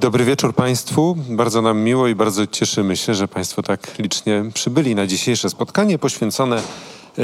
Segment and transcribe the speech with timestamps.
[0.00, 1.16] Dobry wieczór Państwu.
[1.30, 5.98] Bardzo nam miło i bardzo cieszymy się, że Państwo tak licznie przybyli na dzisiejsze spotkanie
[5.98, 6.62] poświęcone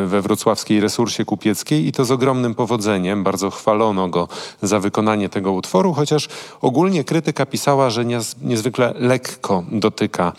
[0.03, 3.23] y, we wrocławskiej resursie kupieckiej i to z ogromnym powodzeniem.
[3.23, 4.27] Bardzo chwalono go
[4.61, 6.30] za wykonanie tego utworu, chociaż
[6.61, 8.05] ogólnie krytyka pisała, że
[8.41, 10.33] niezwykle lekko dotyka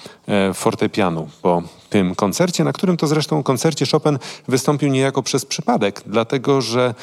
[0.54, 6.60] fortepianu po tym koncercie, na którym to zresztą koncercie Chopin wystąpił niejako przez przypadek, dlatego
[6.60, 6.94] że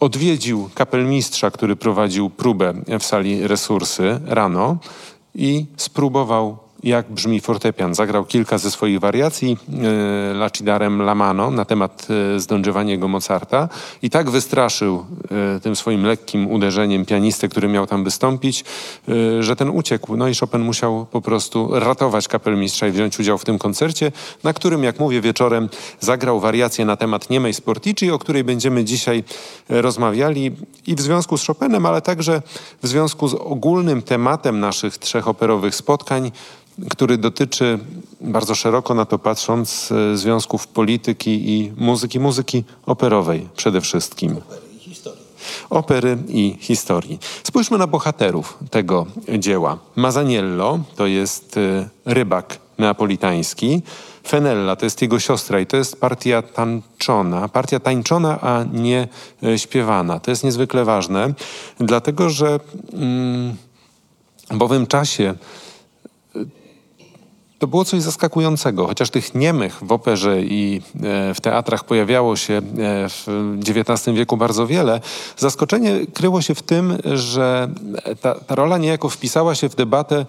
[0.00, 4.78] odwiedził kapelmistrza, który prowadził próbę w sali resursy rano
[5.34, 7.94] i spróbował jak brzmi fortepian.
[7.94, 9.56] Zagrał kilka ze swoich wariacji
[10.30, 12.06] e, Lacidarem Lamano na temat
[12.36, 13.68] e, zdążywania Mozarta
[14.02, 15.04] i tak wystraszył
[15.56, 18.64] e, tym swoim lekkim uderzeniem pianistę, który miał tam wystąpić,
[19.40, 20.16] że ten uciekł.
[20.16, 24.12] No i Chopin musiał po prostu ratować kapelmistrza i wziąć udział w tym koncercie,
[24.44, 25.68] na którym, jak mówię, wieczorem
[26.00, 29.24] zagrał wariację na temat niemej Sportici, o której będziemy dzisiaj
[29.68, 30.52] rozmawiali
[30.86, 32.42] i w związku z Chopinem, ale także
[32.82, 36.30] w związku z ogólnym tematem naszych trzech operowych spotkań,
[36.90, 37.78] który dotyczy
[38.20, 44.36] bardzo szeroko na to patrząc e, związków polityki i muzyki, muzyki operowej przede wszystkim.
[45.70, 47.18] Opery i historii.
[47.42, 49.06] Spójrzmy na bohaterów tego
[49.38, 49.78] dzieła.
[49.96, 53.82] Mazaniello to jest e, rybak neapolitański.
[54.28, 57.48] Fenella to jest jego siostra i to jest partia tańczona.
[57.48, 59.08] Partia tańczona, a nie
[59.42, 60.20] e, śpiewana.
[60.20, 61.34] To jest niezwykle ważne,
[61.78, 62.60] dlatego że
[62.92, 63.56] mm,
[64.50, 65.34] w owym czasie
[67.58, 72.54] to było coś zaskakującego, chociaż tych niemych w operze i e, w teatrach pojawiało się
[72.54, 72.62] e,
[73.08, 73.26] w
[73.68, 75.00] XIX wieku bardzo wiele.
[75.36, 77.68] Zaskoczenie kryło się w tym, że
[78.20, 80.26] ta, ta rola niejako wpisała się w debatę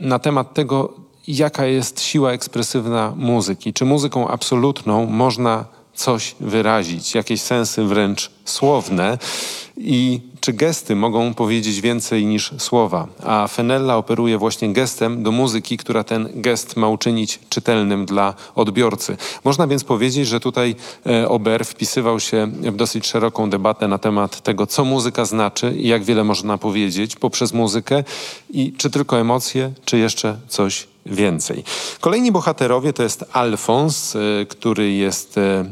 [0.00, 0.94] na temat tego,
[1.28, 3.72] jaka jest siła ekspresywna muzyki.
[3.72, 9.18] Czy muzyką absolutną można coś wyrazić, jakieś sensy wręcz słowne
[9.76, 15.76] i czy gesty mogą powiedzieć więcej niż słowa, a Fenella operuje właśnie gestem do muzyki,
[15.76, 19.16] która ten gest ma uczynić czytelnym dla odbiorcy.
[19.44, 24.40] Można więc powiedzieć, że tutaj e, Ober wpisywał się w dosyć szeroką debatę na temat
[24.40, 28.04] tego, co muzyka znaczy i jak wiele można powiedzieć poprzez muzykę
[28.50, 31.64] i czy tylko emocje, czy jeszcze coś więcej.
[32.00, 35.64] Kolejni bohaterowie to jest Alfons, e, który jest e,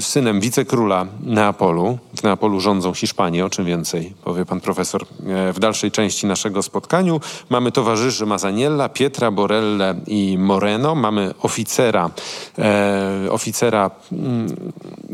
[0.00, 1.98] synem wicekróla Neapolu.
[2.16, 6.62] W Neapolu rządzą Hiszpanie, o czym więcej powie pan profesor e, w dalszej części naszego
[6.62, 7.20] spotkaniu.
[7.50, 10.94] Mamy towarzyszy Mazaniella, Pietra, Borelle i Moreno.
[10.94, 12.10] Mamy oficera,
[12.58, 14.56] e, oficera mm,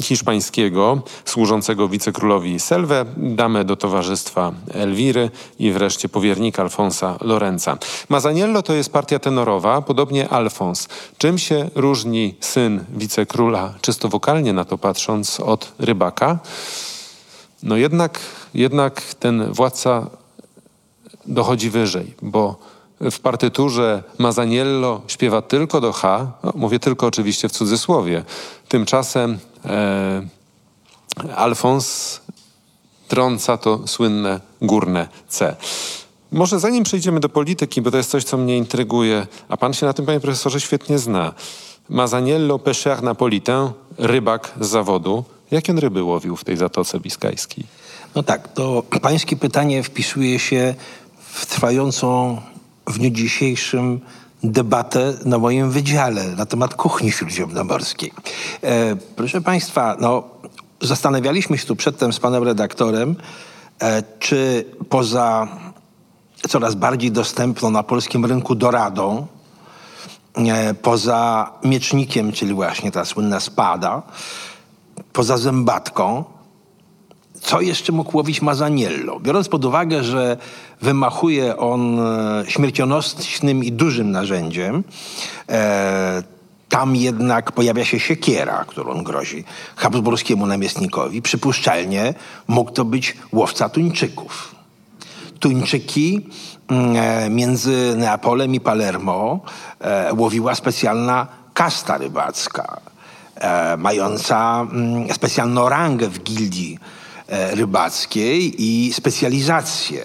[0.02, 7.78] hiszpańskiego służącego wicekrólowi Selwę, damę do towarzystwa Elwiry i wreszcie powiernika Alfonsa Lorenza.
[8.08, 10.88] Mazaniello to jest partia tenorowa, podobnie Alfons.
[11.18, 16.38] Czym się różni syn wicekróla czysto wokalnie na to patrząc od rybaka?
[17.62, 18.18] No jednak,
[18.54, 20.06] jednak ten władca
[21.26, 22.56] dochodzi wyżej, bo
[23.00, 28.24] w partyturze Mazaniello śpiewa tylko do H, no, mówię tylko oczywiście w cudzysłowie.
[28.68, 30.22] Tymczasem e,
[31.36, 32.20] Alfons
[33.08, 35.56] trąca to słynne górne C.
[36.32, 39.86] Może zanim przejdziemy do polityki, bo to jest coś, co mnie intryguje, a pan się
[39.86, 41.34] na tym, panie profesorze, świetnie zna.
[41.88, 45.24] Mazaniello pêcheur napolitain, rybak z zawodu.
[45.50, 47.64] Jak on ryby łowił w tej Zatoce Biskajskiej?
[48.14, 50.74] No tak, to pańskie pytanie wpisuje się
[51.18, 52.40] w trwającą
[52.86, 54.00] w dniu dzisiejszym
[54.44, 58.12] debatę na moim wydziale na temat kuchni śródziemnomorskiej.
[58.62, 60.22] E, proszę Państwa, no,
[60.80, 63.16] zastanawialiśmy się tu przedtem z panem redaktorem,
[63.78, 65.48] e, czy poza
[66.48, 69.26] coraz bardziej dostępną na polskim rynku doradą,
[70.82, 74.02] poza miecznikiem, czyli właśnie ta słynna spada,
[75.12, 76.24] poza zębatką,
[77.40, 79.20] co jeszcze mógł łowić Mazaniello?
[79.20, 80.36] Biorąc pod uwagę, że
[80.82, 84.84] wymachuje on e, śmiercionośnym i dużym narzędziem,
[85.48, 86.22] e,
[86.68, 89.44] tam jednak pojawia się siekiera, którą grozi
[89.76, 91.22] habsburskiemu namiestnikowi.
[91.22, 92.14] Przypuszczalnie
[92.48, 94.54] mógł to być łowca tuńczyków.
[95.40, 96.26] tuńczyki
[97.30, 99.40] między Neapolem i Palermo
[100.16, 102.80] łowiła specjalna kasta rybacka,
[103.78, 106.78] mająca mm, specjalną rangę w gildii
[107.28, 110.04] rybackiej i specjalizację.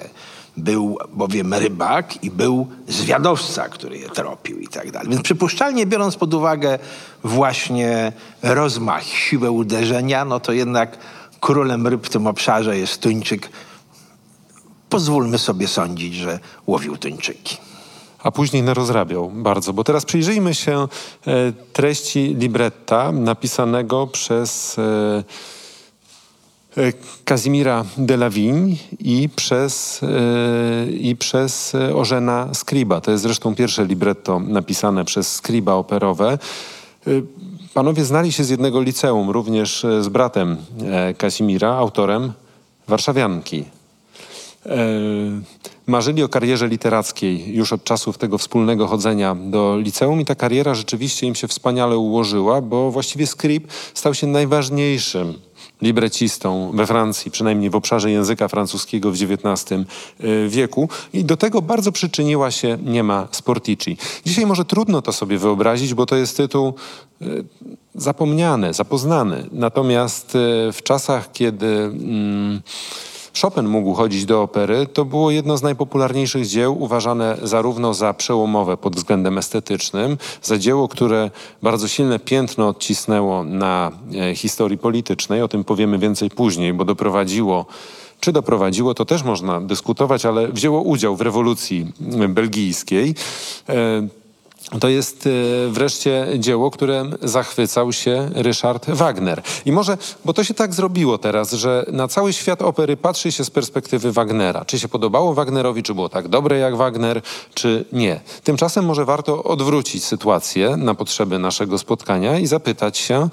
[0.58, 5.10] Był bowiem rybak i był zwiadowca, który je tropił i tak dalej.
[5.10, 6.80] Więc przypuszczalnie biorąc pod uwagę
[7.24, 8.12] właśnie
[8.44, 10.98] rozmach, siłę uderzenia, no to jednak
[11.40, 13.50] królem ryb w tym obszarze jest tuńczyk.
[14.90, 17.58] Pozwólmy sobie sądzić, że łowił tuńczyki.
[18.24, 20.88] A później narozrabiał bardzo, bo teraz przyjrzyjmy się
[21.28, 25.24] e, treści libretta napisanego przez e,
[26.78, 26.94] E,
[27.26, 30.02] Kazimira de la Vigne i przez,
[30.92, 33.02] i przez Ożena Skriba.
[33.02, 36.38] To jest zresztą pierwsze libretto napisane przez Skriba operowe.
[37.74, 40.58] Panowie znali się z jednego liceum, również z bratem
[41.18, 42.34] Kazimira, autorem
[42.88, 43.66] Warszawianki.
[45.88, 50.76] Marzyli o karierze literackiej już od czasów tego wspólnego chodzenia do liceum i ta kariera
[50.76, 55.34] rzeczywiście im się wspaniale ułożyła, bo właściwie Skrib stał się najważniejszym
[55.82, 59.72] librecistą we Francji, przynajmniej w obszarze języka francuskiego w XIX
[60.24, 60.90] y, wieku.
[61.14, 63.98] I do tego bardzo przyczyniła się Niema Sportici.
[64.26, 66.74] Dzisiaj może trudno to sobie wyobrazić, bo to jest tytuł
[67.22, 67.44] y,
[67.96, 69.46] zapomniany, zapoznany.
[69.52, 70.32] Natomiast
[70.74, 71.68] w czasach, kiedy...
[71.68, 72.62] Mm,
[73.42, 78.78] Chopin mógł chodzić do opery, to było jedno z najpopularniejszych dzieł, uważane zarówno za przełomowe
[78.78, 81.32] pod względem estetycznym, za dzieło, które
[81.64, 85.42] bardzo silne piętno odcisnęło na e, historii politycznej.
[85.42, 87.66] O tym powiemy więcej później, bo doprowadziło
[88.20, 91.88] czy doprowadziło, to też można dyskutować, ale wzięło udział w rewolucji
[92.30, 93.16] belgijskiej.
[94.80, 95.30] To jest e,
[95.70, 99.42] wreszcie dzieło, którym zachwycał się Ryszard Wagner.
[99.66, 103.46] I może, bo to się tak zrobiło teraz, że na cały świat opery patrzy się
[103.46, 104.66] z perspektywy Wagnera.
[104.66, 107.22] Czy się podobało Wagnerowi, czy było tak dobre jak Wagner,
[107.54, 108.20] czy nie.
[108.44, 113.30] Tymczasem może warto odwrócić sytuację na potrzeby naszego spotkania i zapytać się,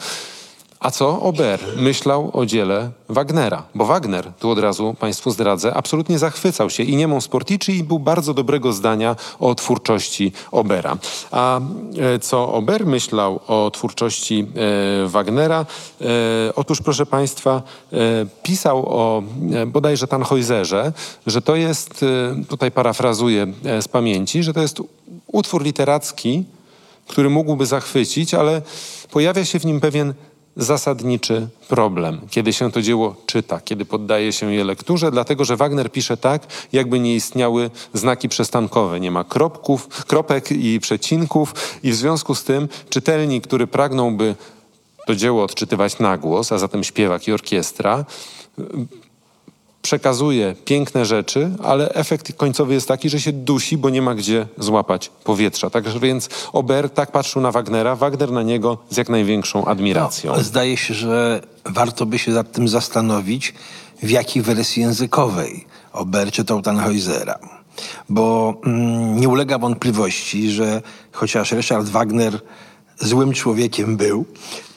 [0.80, 3.62] a co Ober myślał o dziele Wagnera?
[3.74, 7.98] Bo Wagner, tu od razu Państwu zdradzę, absolutnie zachwycał się i niemą Sportici i był
[7.98, 10.96] bardzo dobrego zdania o twórczości Obera.
[11.30, 11.60] A
[12.14, 14.46] e, co Ober myślał o twórczości
[15.04, 15.66] e, Wagnera?
[16.00, 16.04] E,
[16.54, 17.62] otóż, proszę Państwa,
[17.92, 17.96] e,
[18.42, 19.22] pisał o
[19.52, 20.92] e, bodajże Tannhäuserze,
[21.26, 23.46] że to jest, e, tutaj parafrazuję
[23.80, 24.78] z pamięci, że to jest
[25.26, 26.44] utwór literacki,
[27.06, 28.62] który mógłby zachwycić, ale
[29.10, 30.14] pojawia się w nim pewien
[30.56, 35.92] zasadniczy problem, kiedy się to dzieło czyta, kiedy poddaje się je lekturze, dlatego że Wagner
[35.92, 39.00] pisze tak, jakby nie istniały znaki przestankowe.
[39.00, 44.34] Nie ma kropków, kropek i przecinków i w związku z tym czytelnik, który pragnąłby
[45.06, 48.04] to dzieło odczytywać na głos, a zatem śpiewak i orkiestra,
[49.86, 54.46] przekazuje piękne rzeczy, ale efekt końcowy jest taki, że się dusi, bo nie ma gdzie
[54.58, 55.70] złapać powietrza.
[55.70, 60.32] Także więc Ober tak patrzył na Wagnera, Wagner na niego z jak największą admiracją.
[60.36, 63.54] No, zdaje się, że warto by się nad tym zastanowić,
[64.02, 67.38] w jakiej wersji językowej Ober czytał Tannhäusera.
[68.08, 70.82] Bo mm, nie ulega wątpliwości, że
[71.12, 72.40] chociaż Richard Wagner
[73.00, 74.24] złym człowiekiem był,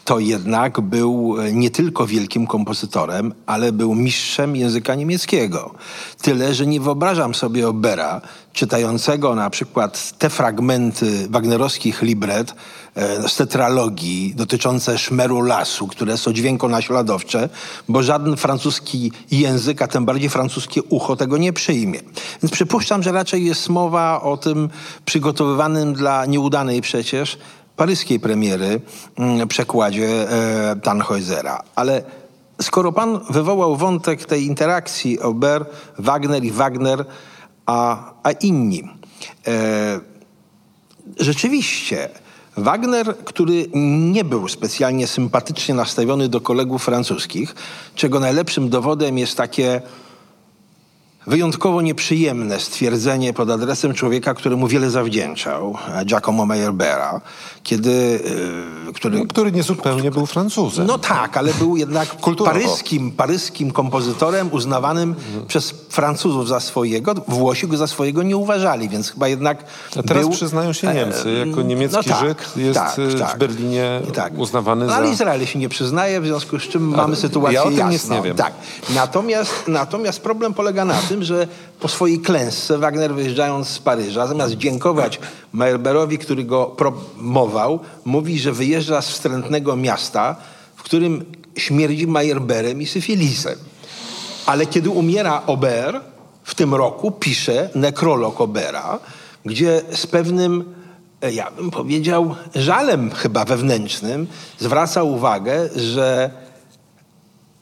[0.10, 5.74] to jednak był e, nie tylko wielkim kompozytorem, ale był mistrzem języka niemieckiego.
[6.22, 8.22] Tyle, że nie wyobrażam sobie Obera
[8.54, 12.56] czytającego na przykład te fragmenty wagnerowskich libret
[12.96, 17.50] e, z tetralogii dotyczące szmeru lasu, które są dźwiękonaśladowcze,
[17.90, 22.00] bo żaden francuski język, a tym bardziej francuskie ucho tego nie przyjmie.
[22.44, 24.70] Więc przypuszczam, że raczej jest mowa o tym
[25.06, 27.38] przygotowywanym dla nieudanej przecież
[27.80, 28.82] paryskiej premiery
[29.16, 31.60] mm, przekładzie e, Tannhäusera.
[31.76, 32.04] Ale
[32.62, 35.66] skoro pan wywołał wątek tej interakcji Ober,
[36.00, 37.06] Wagner i Wagner,
[37.66, 38.84] a, a inni.
[39.48, 40.00] E,
[41.20, 42.10] rzeczywiście,
[42.58, 43.68] Wagner, który
[44.12, 47.56] nie był specjalnie sympatycznie nastawiony do kolegów francuskich,
[47.96, 49.82] czego najlepszym dowodem jest takie
[51.30, 57.22] wyjątkowo nieprzyjemne stwierdzenie pod adresem człowieka, któremu wiele zawdzięczał, Giacomo Meyerbeera,
[57.64, 58.20] kiedy...
[58.90, 60.88] E, który, no, który niezupełnie był Francuzem.
[60.88, 62.08] No tak, ale był jednak
[62.46, 65.16] paryskim, paryskim kompozytorem uznawanym
[65.48, 67.14] przez Francuzów za swojego.
[67.28, 69.64] Włosi go za swojego nie uważali, więc chyba jednak
[70.00, 70.32] A teraz był...
[70.32, 71.46] przyznają się Niemcy.
[71.48, 73.36] Jako niemiecki no tak, Żyd jest tak, e, tak.
[73.36, 74.38] w Berlinie tak.
[74.38, 74.98] uznawany no, za...
[74.98, 78.16] Ale Izrael się nie przyznaje, w związku z czym mamy sytuację ja o tym jasną.
[78.16, 78.38] Nie wiem.
[78.38, 78.54] Tak.
[78.96, 81.48] Natomiast, natomiast problem polega na tym, że
[81.80, 85.20] po swojej klęsce Wagner wyjeżdżając z Paryża, zamiast dziękować
[85.54, 90.36] Meyerbeerowi, który go promował, mówi, że wyjeżdża z wstrętnego miasta,
[90.76, 91.26] w którym
[91.58, 93.56] śmierdzi Meyerbeerem i syfilisem.
[94.46, 96.02] Ale kiedy umiera Ober,
[96.44, 99.00] w tym roku pisze nekrolog Obera,
[99.46, 100.76] gdzie z pewnym,
[101.22, 104.28] e, ja bym powiedział, żalem chyba wewnętrznym
[104.60, 106.30] zwraca uwagę, że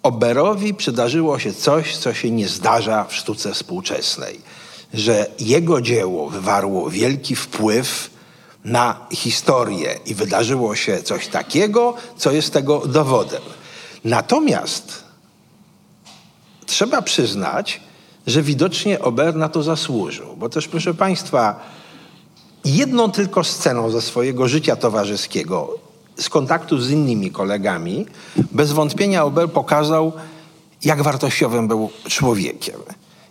[0.08, 4.42] Oberowi przydarzyło się coś, co się nie zdarza w sztuce współczesnej,
[4.94, 8.10] że jego dzieło wywarło wielki wpływ
[8.66, 13.42] na historię i wydarzyło się coś takiego, co jest tego dowodem.
[14.04, 15.04] Natomiast
[16.66, 17.82] trzeba przyznać,
[18.28, 21.60] że widocznie Ober na to zasłużył, bo też proszę Państwa,
[22.66, 25.87] jedną tylko sceną ze swojego życia towarzyskiego,
[26.20, 28.06] z kontaktu z innymi kolegami,
[28.52, 30.14] bez wątpienia Ober pokazał,
[30.84, 32.80] jak wartościowym był człowiekiem.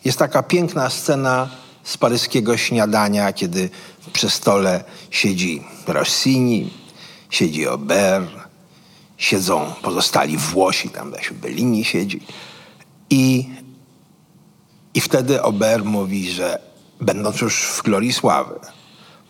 [0.05, 1.49] Jest taka piękna scena
[1.85, 3.71] z paryskiego śniadania, kiedy
[4.13, 6.71] przy stole siedzi Rossini,
[7.31, 8.23] siedzi Ober,
[9.17, 12.21] siedzą pozostali Włosi, tam w Bellini siedzi.
[13.11, 13.49] I,
[14.95, 16.59] I wtedy Ober mówi, że
[17.01, 18.55] będąc już w glorii sławy,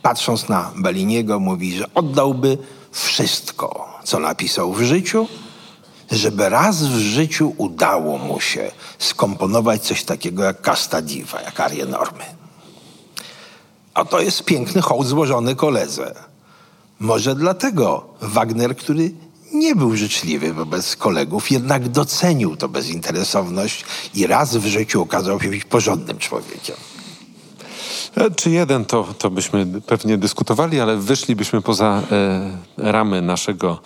[0.03, 2.59] patrząc na Belliniego, mówi, że oddałby
[3.05, 5.29] wszystko, co napisał w życiu,
[6.11, 11.87] żeby raz w życiu udało mu się skomponować coś takiego jak Casta Diva, jak Arię
[11.87, 12.25] Normy.
[13.95, 16.15] A to jest piękny hołd złożony koledze.
[17.01, 19.11] Może dlatego Wagner, który
[19.53, 23.85] nie był życzliwy wobec kolegów, jednak docenił to bezinteresowność
[24.15, 26.77] i raz w życiu okazał się być porządnym człowiekiem.
[28.17, 33.79] E, czy jeden, to, to byśmy pewnie dyskutowali, ale wyszlibyśmy poza e, ramy naszego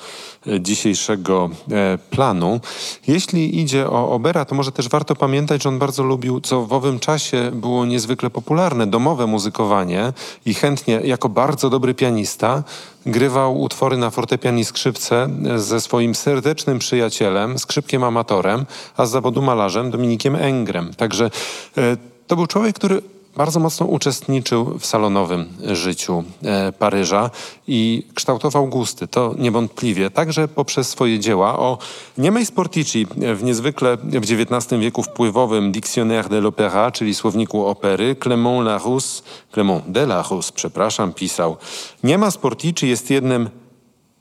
[0.46, 2.60] e, dzisiejszego e, planu.
[3.06, 6.72] Jeśli idzie o Obera, to może też warto pamiętać, że on bardzo lubił, co w
[6.72, 10.12] owym czasie było niezwykle popularne, domowe muzykowanie
[10.46, 12.62] i chętnie, jako bardzo dobry pianista,
[13.06, 19.42] grywał utwory na fortepian i skrzypce ze swoim serdecznym przyjacielem, skrzypkiem amatorem, a z zawodu
[19.42, 20.94] malarzem Dominikiem Engrem.
[20.94, 21.30] Także
[21.78, 21.96] e,
[22.26, 23.02] to był człowiek, który
[23.36, 27.30] bardzo mocno uczestniczył w salonowym życiu e, Paryża
[27.66, 29.06] i kształtował gusty.
[29.06, 31.78] To niewątpliwie także poprzez swoje dzieła o
[32.18, 33.06] niemej Sportici
[33.36, 39.22] w niezwykle w XIX wieku wpływowym Dictionnaire de l'Opéra, czyli słowniku opery, Clément Larousse,
[39.52, 41.56] Clément de Larousse, przepraszam, pisał
[42.04, 43.50] Niema Sportici jest jednym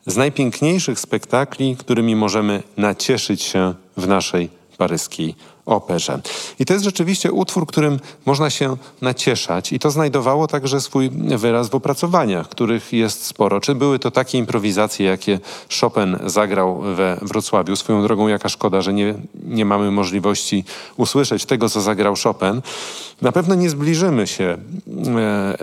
[0.06, 5.36] z najpiękniejszych spektakli, którymi możemy nacieszyć się w naszej paryskiej
[5.70, 6.22] operze.
[6.60, 11.70] I to jest rzeczywiście utwór, którym można się nacieszać i to znajdowało także swój wyraz
[11.70, 13.62] w opracowaniach, których jest sporo.
[13.62, 15.40] Czy były to takie improwizacje, jakie
[15.82, 17.76] Chopin zagrał we Wrocławiu?
[17.76, 20.64] Swoją drogą jaka szkoda, że nie, nie mamy możliwości
[20.98, 22.62] usłyszeć tego, co zagrał Chopin.
[23.22, 24.58] Na pewno nie zbliżymy się
[25.18, 25.58] e,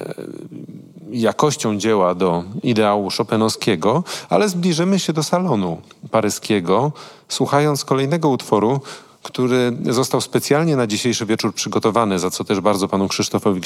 [1.11, 6.93] jakością dzieła do ideału Chopinowskiego, ale zbliżymy się do salonu paryskiego,
[7.29, 8.81] słuchając kolejnego utworu,
[9.27, 13.61] który został specjalnie na dzisiejszy wieczór przygotowany, za co też bardzo panu Krzysztofowi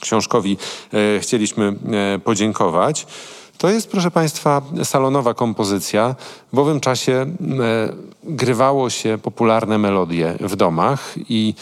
[0.00, 0.56] Książkowi
[0.92, 1.74] e, chcieliśmy
[2.14, 3.06] e, podziękować.
[3.58, 6.14] To jest, proszę Państwa, salonowa kompozycja.
[6.52, 7.26] W owym czasie e,
[8.24, 11.54] grywało się popularne melodie w domach i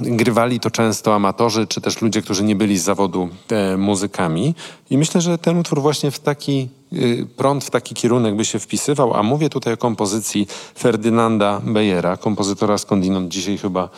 [0.00, 4.54] grywali to często amatorzy, czy też ludzie, którzy nie byli z zawodu e, muzykami.
[4.90, 8.58] I myślę, że ten utwór właśnie w taki y, prąd, w taki kierunek by się
[8.58, 10.46] wpisywał, a mówię tutaj o kompozycji
[10.78, 13.88] Ferdynanda Bejera, kompozytora skądinąd dzisiaj chyba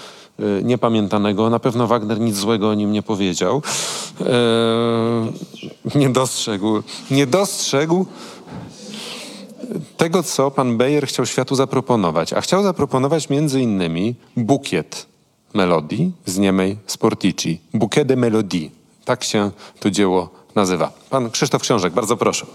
[0.40, 1.50] y, niepamiętanego.
[1.50, 3.62] Na pewno Wagner nic złego o nim nie powiedział.
[4.20, 4.32] E,
[5.94, 6.82] nie dostrzegł.
[7.10, 8.06] Nie dostrzegł
[9.96, 12.32] tego, co pan Beyer chciał światu zaproponować.
[12.32, 15.09] A chciał zaproponować między innymi bukiet
[15.54, 17.60] melodii z niemej Sportici.
[17.74, 18.70] Bouquet de Melodie.
[19.04, 20.92] Tak się to dzieło nazywa.
[21.10, 22.46] Pan Krzysztof Książek, bardzo proszę.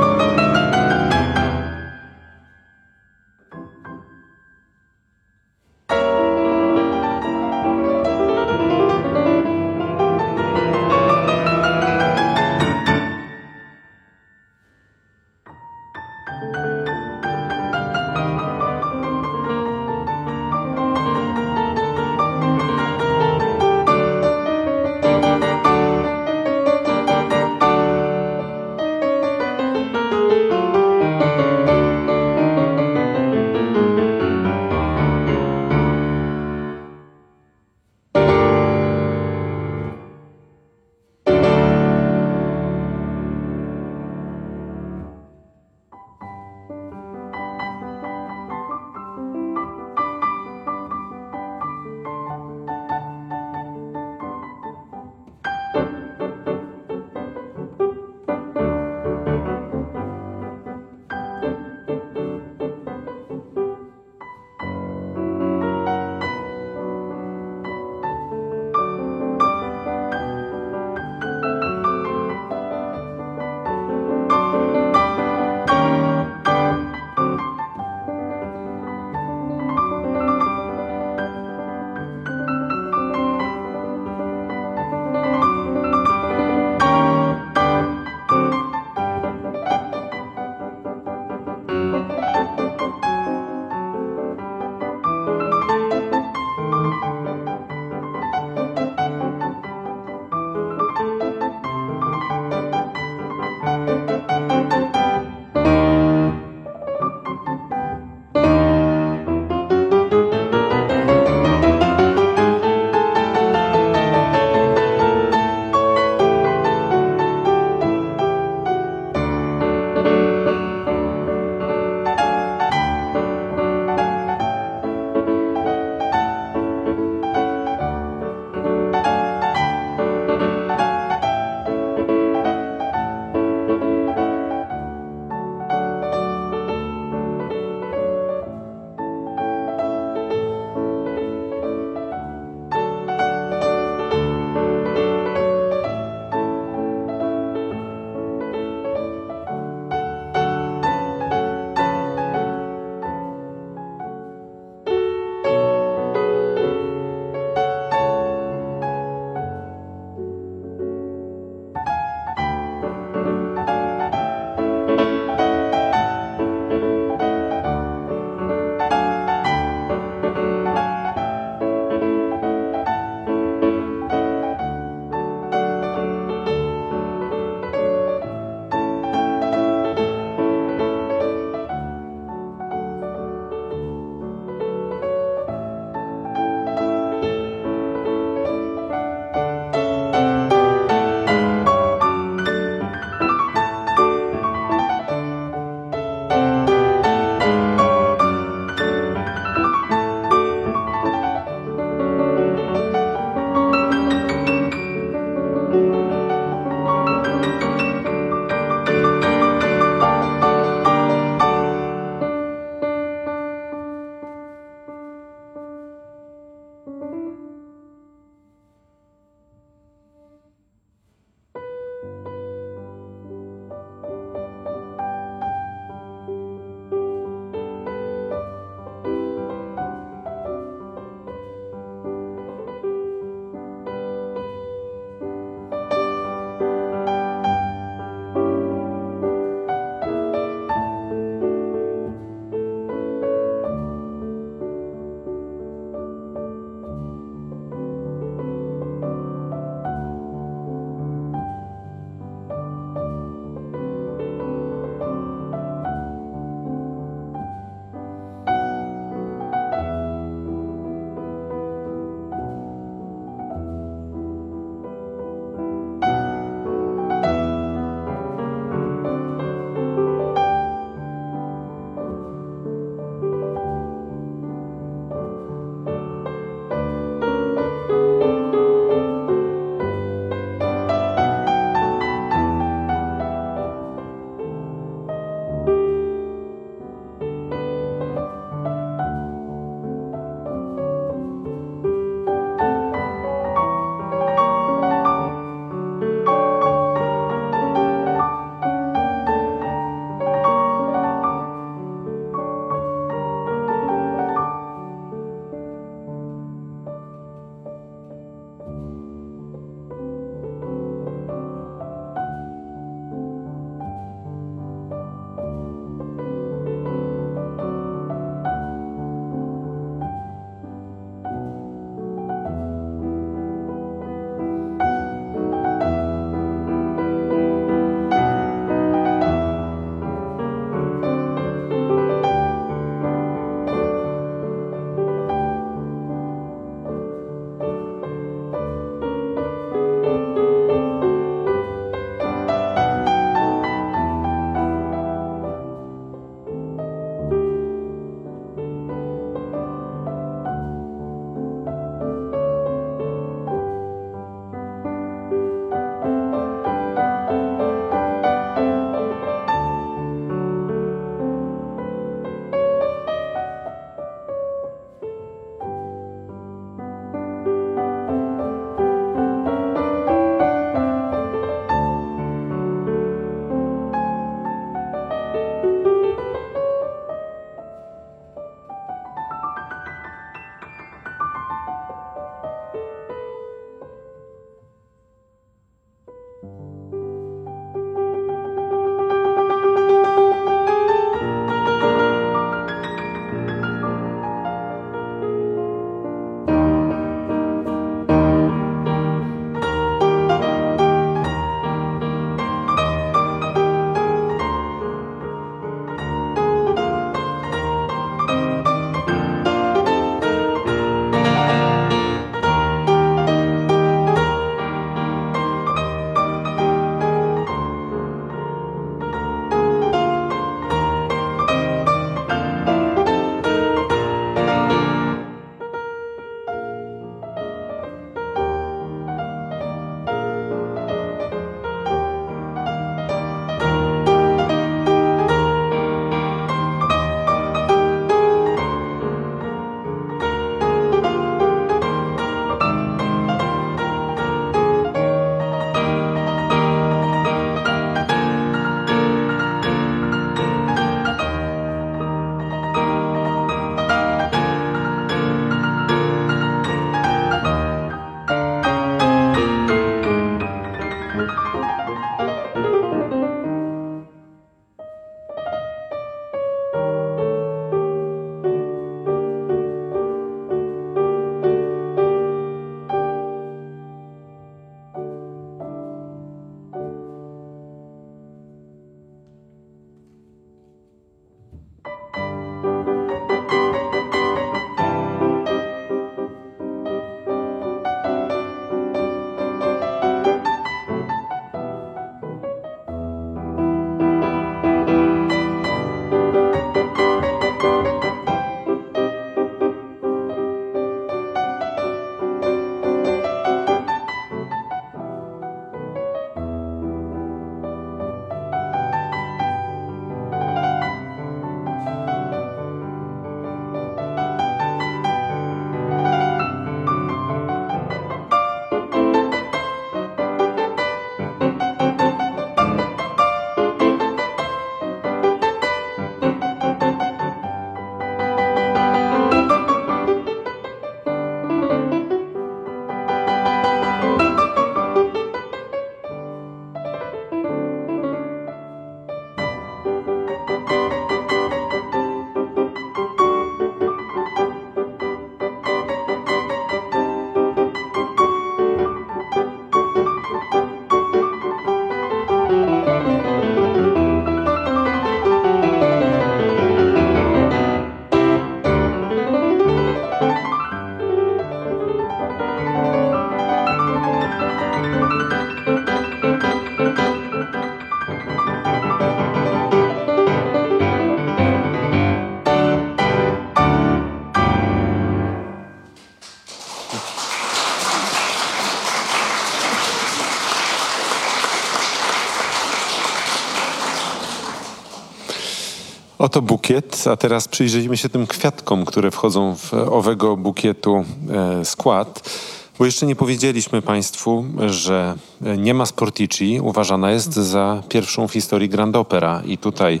[586.70, 592.30] Bukiet, a teraz przyjrzyjmy się tym kwiatkom, które wchodzą w owego bukietu e, skład.
[592.78, 595.16] Bo jeszcze nie powiedzieliśmy Państwu, że
[595.58, 600.00] nie ma Sportici uważana jest za pierwszą w historii Grand Opera i tutaj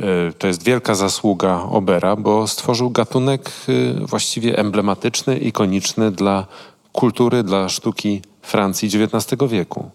[0.00, 6.46] e, to jest wielka zasługa Obera, bo stworzył gatunek e, właściwie emblematyczny, ikoniczny dla
[6.92, 9.90] kultury, dla sztuki Francji XIX wieku.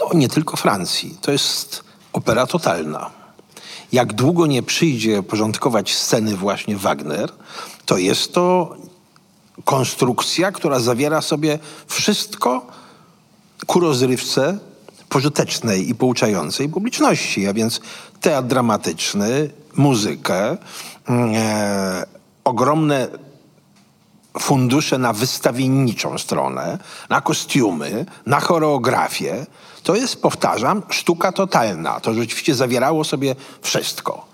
[0.00, 1.16] No nie tylko Francji.
[1.20, 3.21] To jest opera totalna.
[3.92, 7.32] Jak długo nie przyjdzie porządkować sceny właśnie Wagner,
[7.86, 8.76] to jest to
[9.64, 12.66] konstrukcja, która zawiera sobie wszystko
[13.66, 14.58] ku rozrywce
[15.08, 17.80] pożytecznej i pouczającej publiczności, a więc
[18.20, 20.56] teatr dramatyczny, muzykę,
[21.06, 22.06] mm, e,
[22.44, 23.08] ogromne
[24.38, 26.78] fundusze na wystawienniczą stronę,
[27.08, 29.46] na kostiumy, na choreografię.
[29.82, 32.00] To jest, powtarzam, sztuka totalna.
[32.00, 34.32] To rzeczywiście zawierało sobie wszystko.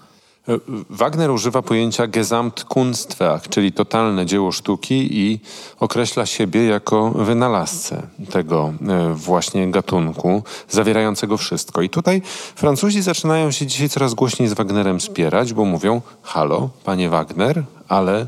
[0.49, 0.59] E,
[0.91, 5.41] Wagner używa pojęcia Gesamtkunstwerk, czyli totalne dzieło sztuki i
[5.81, 11.83] określa siebie jako wynalazcę tego e, właśnie gatunku, zawierającego wszystko.
[11.83, 12.23] I tutaj
[12.57, 18.27] Francuzi zaczynają się dzisiaj coraz głośniej z Wagnerem spierać, bo mówią, halo, panie Wagner, ale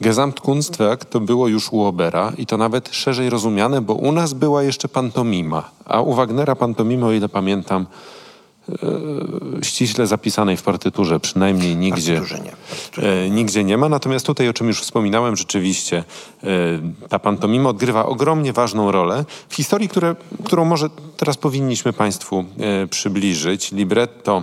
[0.00, 4.62] Gesamtkunstwerk to było już u Obera i to nawet szerzej rozumiane, bo u nas była
[4.62, 7.86] jeszcze pantomima, a u Wagnera pantomimy, o ile pamiętam,
[8.68, 12.44] e, ściśle zapisanej w partyturze, przynajmniej nigdzie, Partyturze
[12.98, 13.08] nie.
[13.08, 13.88] e, nigdzie nie ma.
[13.88, 16.04] Natomiast tutaj, o czym już wspominałem, rzeczywiście
[16.44, 16.46] e,
[17.08, 22.86] ta pantomima odgrywa ogromnie ważną rolę w historii, które, którą może teraz powinniśmy Państwu e,
[22.86, 23.72] przybliżyć.
[23.72, 24.42] Libretto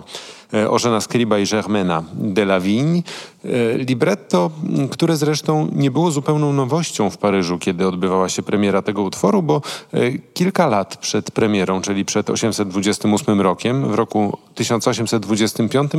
[0.69, 3.01] Ożena Scriba i Germaina de la Vigne.
[3.45, 4.51] E, Libretto,
[4.91, 9.61] które zresztą nie było zupełną nowością w Paryżu, kiedy odbywała się premiera tego utworu, bo
[9.93, 15.91] e, kilka lat przed premierą, czyli przed 828 rokiem, w roku 1825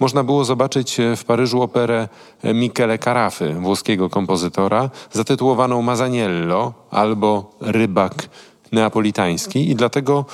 [0.00, 2.08] można było zobaczyć e, w Paryżu operę
[2.42, 8.28] e, Michele Carafy, włoskiego kompozytora, zatytułowaną Mazaniello albo Rybak
[8.72, 10.24] Neapolitański i dlatego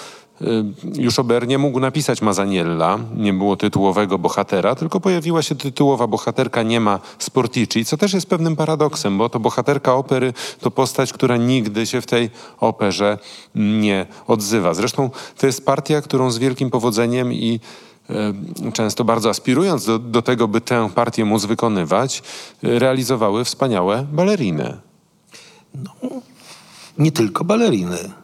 [0.94, 6.62] już Ober nie mógł napisać Mazaniella, nie było tytułowego bohatera, tylko pojawiła się tytułowa bohaterka
[6.62, 11.36] nie ma Sportici, co też jest pewnym paradoksem, bo to bohaterka opery to postać, która
[11.36, 13.18] nigdy się w tej operze
[13.54, 14.74] nie odzywa.
[14.74, 17.60] Zresztą to jest partia, którą z wielkim powodzeniem i
[18.10, 18.32] e,
[18.72, 22.22] często bardzo aspirując do, do tego, by tę partię móc wykonywać,
[22.64, 24.76] e, realizowały wspaniałe baleriny.
[26.98, 28.21] Nie tylko baleriny.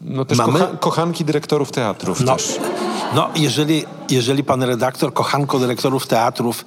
[0.00, 2.58] No też Mamy- kocha, kochanki dyrektorów teatrów No, też.
[3.14, 6.64] no jeżeli, jeżeli pan redaktor, kochanko dyrektorów teatrów,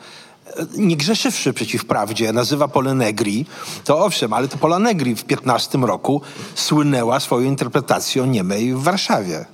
[0.48, 3.46] e, nie grzeszywszy przeciw prawdzie, nazywa Pole Negri,
[3.84, 6.22] to owszem, ale to Pola Negri w 15 roku
[6.56, 9.46] słynęła swoją interpretacją niemej w Warszawie.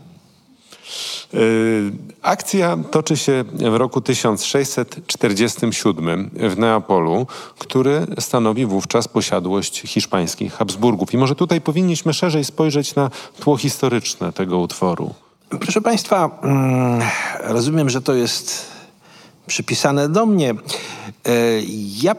[1.34, 7.28] Y, Akcja toczy się w roku 1647 w Neapolu,
[7.60, 11.14] który stanowi wówczas posiadłość hiszpańskich Habsburgów.
[11.14, 15.14] I może tutaj powinniśmy szerzej spojrzeć na tło historyczne tego utworu.
[15.50, 17.02] Proszę Państwa, mm,
[17.40, 18.66] rozumiem, że to jest
[19.48, 20.52] przypisane do mnie.
[20.52, 20.56] E,
[22.02, 22.16] Ja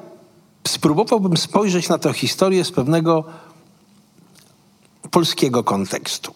[0.69, 3.25] spróbowałbym spojrzeć na tę historię z pewnego
[5.11, 6.35] polskiego kontekstu.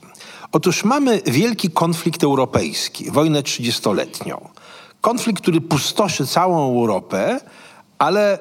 [0.52, 4.48] Otóż mamy wielki konflikt europejski, wojnę trzydziestoletnią.
[5.00, 7.40] Konflikt, który pustoszy całą Europę,
[7.98, 8.38] ale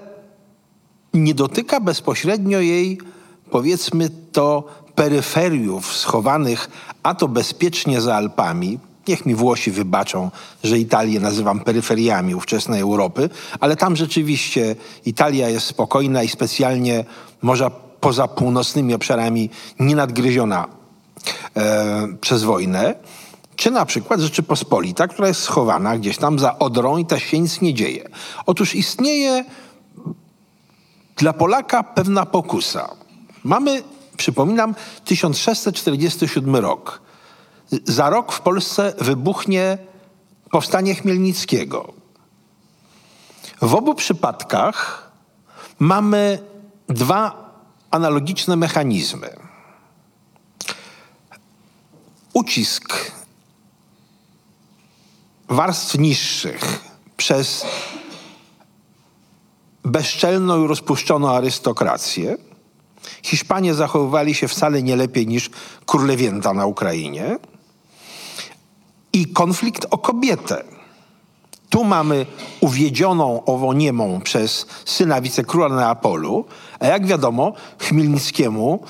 [1.13, 2.98] nie dotyka bezpośrednio jej,
[3.52, 4.63] powiedzmy to,
[4.95, 6.69] peryferiów schowanych,
[7.04, 8.80] a to bezpiecznie za Alpami.
[9.08, 10.32] Niech mi Włosi wybaczą,
[10.63, 17.06] że Italię nazywam peryferiami ówczesnej Europy, ale tam rzeczywiście Italia jest spokojna i specjalnie
[17.41, 20.79] może poza północnymi obszarami nienadgryziona
[21.58, 22.96] e, przez wojnę.
[23.56, 27.62] Czy na przykład Rzeczypospolita, która jest schowana gdzieś tam za Odrą i tam się nic
[27.62, 28.10] nie dzieje.
[28.46, 29.46] Otóż istnieje
[31.18, 32.89] dla Polaka pewna pokusa.
[33.44, 33.84] Mamy,
[34.18, 37.02] przypominam, 1647 rok.
[37.84, 39.78] Za rok w Polsce wybuchnie
[40.52, 41.94] powstanie Chmielnickiego.
[43.62, 45.12] W obu przypadkach
[45.80, 46.39] mamy
[46.88, 47.52] dwa
[47.92, 49.49] analogiczne mechanizmy.
[52.39, 53.12] Ucisk
[55.49, 56.80] warstw niższych
[57.17, 57.65] przez
[59.84, 62.38] bezczelną i rozpuszczoną arystokrację.
[63.23, 65.49] Hiszpanie zachowywali się wcale nie lepiej niż
[65.86, 67.38] królewięta na Ukrainie.
[69.13, 70.63] I konflikt o kobietę.
[71.69, 72.25] Tu mamy
[72.60, 76.45] uwiedzioną ową niemą przez syna wicekróla Neapolu,
[76.80, 78.84] a jak wiadomo, Chmielnickiemu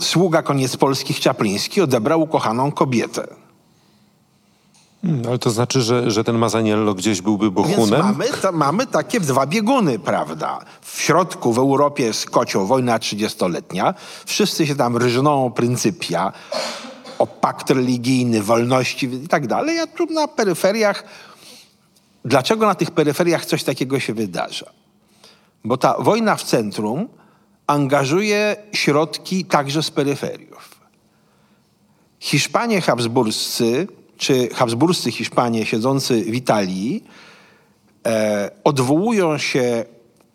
[0.00, 3.26] sługa koniec polskich Czapliński odebrał ukochaną kobietę.
[5.02, 7.76] Hmm, ale to znaczy, że, że ten Mazaniello gdzieś byłby bohunem?
[7.78, 10.58] Więc mamy, to, mamy takie dwa bieguny, prawda?
[10.80, 13.94] W środku w Europie jest kocioł, wojna 30-letnia.
[14.26, 16.32] Wszyscy się tam ryżną o pryncypia,
[17.18, 19.78] o pakt religijny, wolności i tak dalej.
[19.78, 21.04] A tu na peryferiach...
[22.24, 24.66] Dlaczego na tych peryferiach coś takiego się wydarza?
[25.64, 27.08] Bo ta wojna w centrum
[27.66, 30.80] angażuje środki także z peryferiów.
[32.20, 37.04] Hiszpanie habsburscy, czy habsburscy Hiszpanie siedzący w Italii,
[38.06, 39.84] e, odwołują się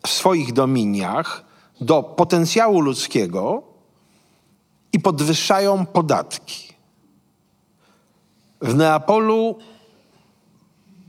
[0.06, 1.44] w swoich dominiach
[1.80, 3.62] do potencjału ludzkiego
[4.92, 6.72] i podwyższają podatki.
[8.60, 9.58] W Neapolu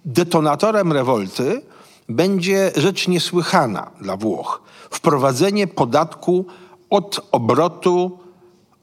[0.06, 1.62] detonatorem rewolty
[2.10, 4.62] będzie rzecz niesłychana dla Włoch.
[4.94, 6.46] Wprowadzenie podatku
[6.90, 8.20] od obrotu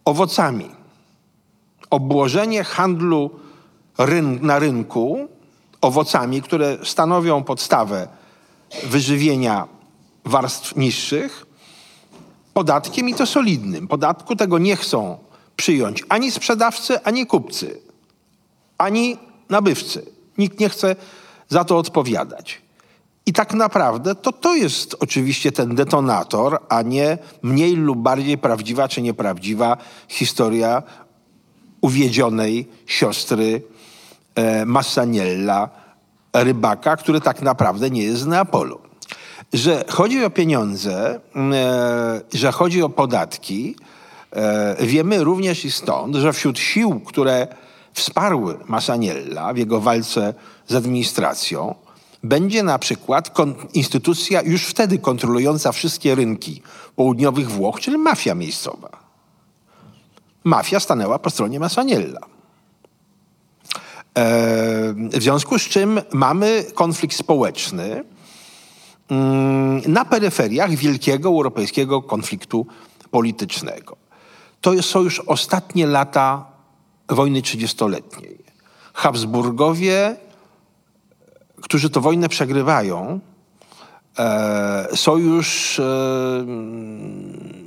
[0.05, 0.71] owocami.
[1.91, 3.31] Obłożenie handlu
[3.99, 5.29] ryn na rynku
[5.81, 8.09] owocami, które stanowią podstawę
[8.85, 9.69] wyżywienia
[10.25, 11.47] warstw niższych,
[12.55, 13.89] podatkiem i to solidnym.
[13.89, 15.19] Podatku tego nie chcą
[15.57, 17.81] przyjąć ani sprzedawcy, ani kupcy,
[18.79, 19.17] ani
[19.49, 20.07] nabywcy.
[20.39, 20.97] Nikt nie chce
[21.49, 22.63] za to odpowiadać.
[23.31, 28.89] I tak naprawdę to to jest oczywiście ten detonator, a nie mniej lub bardziej prawdziwa
[28.89, 29.77] czy nieprawdziwa
[30.09, 30.83] historia
[31.81, 33.63] uwiedzionej siostry
[34.35, 35.69] e, Massaniella,
[36.33, 38.81] rybaka, który tak naprawdę nie jest z Neapolu.
[39.53, 43.77] Że chodzi o pieniądze, e, że chodzi o podatki,
[44.33, 47.47] e, wiemy również i stąd, że wśród sił, które
[47.93, 50.35] wsparły Massaniella w jego walce
[50.69, 51.75] z administracją,
[52.23, 53.31] będzie na przykład
[53.75, 56.63] instytucja już wtedy kontrolująca wszystkie rynki
[56.97, 58.91] południowych Włoch, czyli mafia miejscowa.
[60.45, 62.21] Mafia stanęła po stronie Massaniella.
[64.95, 68.05] W związku z czym mamy konflikt społeczny
[69.09, 72.67] mm, na peryferiach wielkiego europejskiego konfliktu
[73.11, 73.97] politycznego.
[74.61, 76.47] To są już ostatnie lata
[77.09, 78.39] wojny trzydziestoletniej.
[78.95, 80.17] Habsburgowie
[81.63, 83.21] którzy tę wojnę przegrywają,
[84.19, 85.85] e, są już e,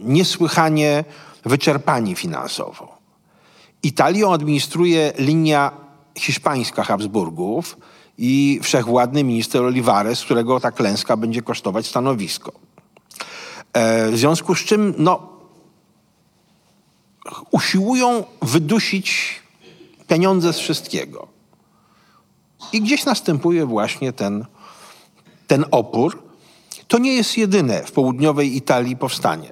[0.03, 1.03] niesłychanie
[1.45, 2.97] wyczerpani finansowo.
[3.83, 5.71] Italią administruje linia
[6.17, 7.77] hiszpańska Habsburgów
[8.17, 12.51] i wszechwładny minister Olivares, którego ta klęska będzie kosztować stanowisko.
[13.73, 15.29] E, w związku z czym no,
[17.51, 19.39] usiłują wydusić
[20.07, 21.32] pieniądze z wszystkiego.
[22.73, 24.45] I gdzieś następuje właśnie ten,
[25.47, 26.23] ten opór.
[26.87, 29.49] To nie jest jedyne w południowej Italii powstanie.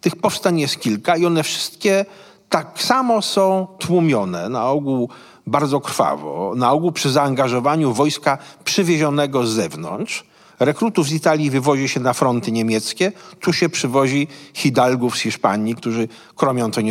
[0.00, 2.04] Tych powstań jest kilka i one wszystkie
[2.48, 5.08] tak samo są tłumione, na ogół
[5.46, 10.24] bardzo krwawo, na ogół przy zaangażowaniu wojska przywiezionego z zewnątrz.
[10.60, 16.08] Rekrutów z Italii wywozi się na fronty niemieckie, tu się przywozi hidalgów z Hiszpanii, którzy,
[16.36, 16.86] kromią to y,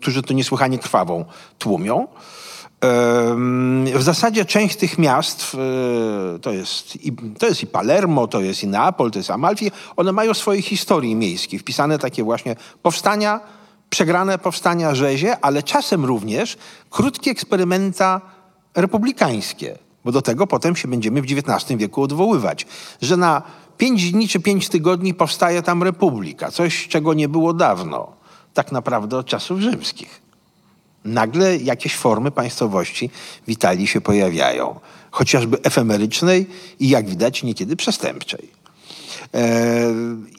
[0.00, 1.24] którzy to niesłychanie krwawą
[1.58, 2.06] tłumią.
[3.94, 5.56] W zasadzie część tych miast,
[6.34, 9.70] e, to jest, i, to jest i Palermo, to jest i Neapol, to jest Amalfi,
[9.96, 13.40] one mają swoje historie miejskie, wpisane takie właśnie powstania,
[13.90, 16.58] przegrane powstania rzezie, ale czasem również
[16.90, 18.20] krótkie eksperymenta
[18.74, 22.66] republikańskie, bo do tego potem się będziemy w XIX wieku odwoływać,
[23.02, 23.42] że na
[23.78, 28.12] pięć dni czy pięć tygodni powstaje tam republika, coś czego nie było dawno,
[28.54, 30.29] tak naprawdę od czasów rzymskich
[31.04, 33.10] nagle jakieś formy państwowości
[33.46, 34.80] w Italii się pojawiają.
[35.10, 36.46] Chociażby efemerycznej
[36.80, 38.48] i jak widać niekiedy przestępczej.
[39.34, 39.94] E,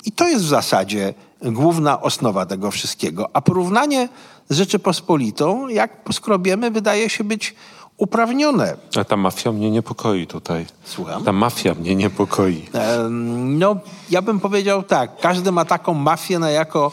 [0.06, 3.30] I to jest w zasadzie główna osnowa tego wszystkiego.
[3.34, 4.10] A porównanie
[4.50, 7.56] z Rzeczypospolitą, jak poskrobiemy, wydaje się być
[7.98, 8.76] uprawnione.
[9.00, 10.66] A ta mafia mnie niepokoi tutaj.
[10.84, 11.24] Słucham?
[11.24, 12.70] Ta mafia mnie niepokoi.
[12.74, 13.76] E, no,
[14.10, 15.18] ja bym powiedział tak.
[15.22, 16.92] Każdy ma taką mafię, na jaką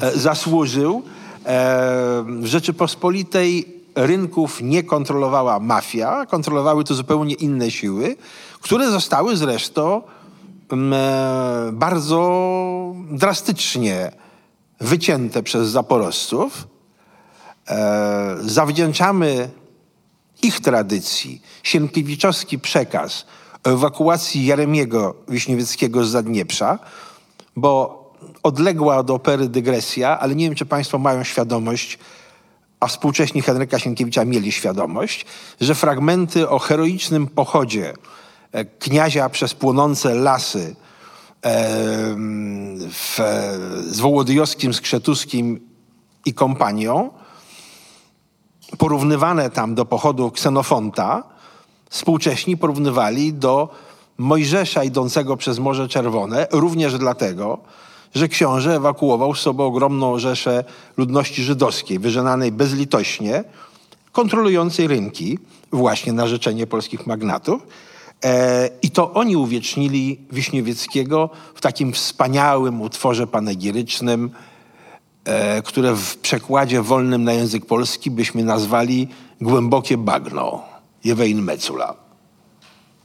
[0.00, 1.02] e, zasłużył.
[1.46, 8.16] W Rzeczypospolitej rynków nie kontrolowała mafia, kontrolowały to zupełnie inne siły,
[8.60, 10.02] które zostały zresztą
[10.72, 14.12] mm, e, bardzo drastycznie
[14.80, 16.68] wycięte przez zaporowców.
[17.68, 19.50] E, zawdzięczamy
[20.42, 23.26] ich tradycji sienkiewiczowski przekaz
[23.64, 26.78] ewakuacji Jeremiego Wiśniewieckiego z Zadnieprza,
[27.56, 28.05] bo
[28.42, 31.98] odległa od opery dygresja, ale nie wiem, czy Państwo mają świadomość,
[32.80, 35.26] a współcześni Henryka Sienkiewicza mieli świadomość,
[35.60, 37.94] że fragmenty o heroicznym pochodzie
[38.52, 40.76] e, kniazia przez płonące lasy
[42.90, 43.18] w,
[43.86, 45.60] z Wołodyjowskim, Skrzetuskim
[46.24, 47.10] i kompanią,
[48.78, 51.22] porównywane tam do pochodu Ksenofonta,
[51.90, 53.68] współcześni porównywali do
[54.18, 57.58] Mojżesza idącego przez Morze Czerwone, również dlatego,
[58.16, 60.64] że książę ewakuował z sobą ogromną rzeszę
[60.96, 63.44] ludności żydowskiej, wyżenanej bezlitośnie,
[64.12, 65.38] kontrolującej rynki,
[65.72, 67.66] właśnie na życzenie polskich magnatów.
[68.24, 74.30] E, I to oni uwiecznili Wiśniewieckiego w takim wspaniałym utworze panegirycznym,
[75.24, 79.08] e, które w przekładzie wolnym na język polski byśmy nazwali
[79.40, 80.62] Głębokie bagno,
[81.04, 81.94] Jewein Mecula.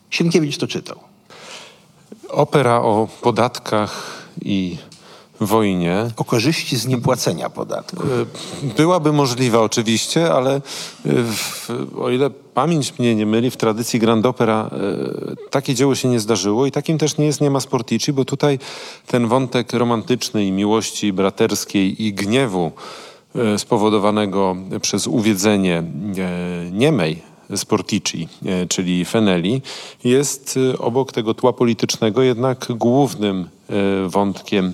[0.09, 0.99] Sienkiewicz to czytał.
[2.29, 4.77] Opera o podatkach i
[5.41, 6.07] wojnie.
[6.17, 8.03] O korzyści z niepłacenia podatku.
[8.03, 10.61] E, byłaby możliwa oczywiście, ale e,
[11.05, 11.69] w,
[11.99, 16.19] o ile pamięć mnie nie myli, w tradycji Grand Opera e, takie dzieło się nie
[16.19, 18.59] zdarzyło i takim też nie jest Niema Sportici, bo tutaj
[19.07, 22.71] ten wątek romantyczny i miłości braterskiej i gniewu
[23.57, 25.83] spowodowanego przez uwiedzenie
[26.71, 27.21] Niemej,
[27.55, 28.27] Sportici,
[28.69, 29.61] czyli Feneli,
[30.03, 33.49] jest obok tego tła politycznego jednak głównym
[34.07, 34.73] wątkiem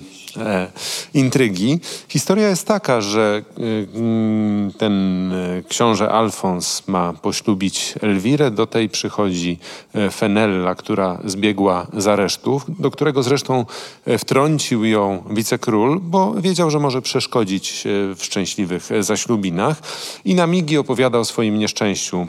[1.14, 1.80] intrygi.
[2.10, 8.52] Historia jest taka, że e, ten e, książę Alfons ma poślubić Elwirę.
[8.52, 9.60] Do tej przychodzi
[9.94, 13.66] e, Fenella, która zbiegła z aresztów, do którego zresztą
[14.06, 17.84] e, wtrącił ją wicekról, bo wiedział, że może przeszkodzić
[18.16, 19.82] w szczęśliwych zaślubinach.
[20.26, 22.28] I na migi opowiada o swoim nieszczęściu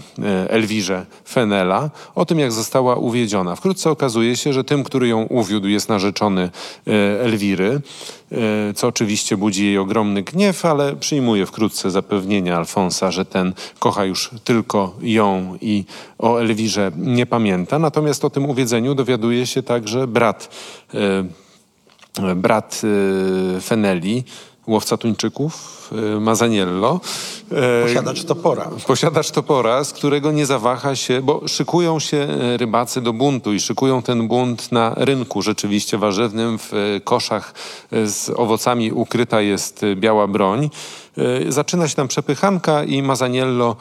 [0.48, 3.56] Elwirze Fenela, o tym, jak została uwiedziona.
[3.56, 6.50] Wkrótce okazuje się, że tym, który ją uwiódł, jest narzeczony
[7.20, 7.80] Elwiry.
[8.32, 14.04] E, co oczywiście budzi jej ogromny gniew, ale przyjmuje wkrótce zapewnienie Alfonsa, że ten kocha
[14.04, 15.84] już tylko ją i
[16.18, 17.78] o Elwirze nie pamięta.
[17.78, 20.48] Natomiast o tym uwiedzeniu dowiaduje się także brat,
[20.94, 22.80] e, brat
[23.56, 24.24] e, Feneli,
[24.68, 25.78] łowca tuńczyków,
[26.20, 27.00] Mazaniello.
[27.82, 28.70] Posiadacz topora.
[28.86, 34.02] Posiadacz topora, z którego nie zawaha się, bo szykują się rybacy do buntu i szykują
[34.02, 36.58] ten bunt na rynku rzeczywiście warzywnym.
[36.58, 37.54] W koszach
[38.04, 40.70] z owocami ukryta jest biała broń.
[41.48, 43.76] Zaczyna się tam przepychanka i Mazaniello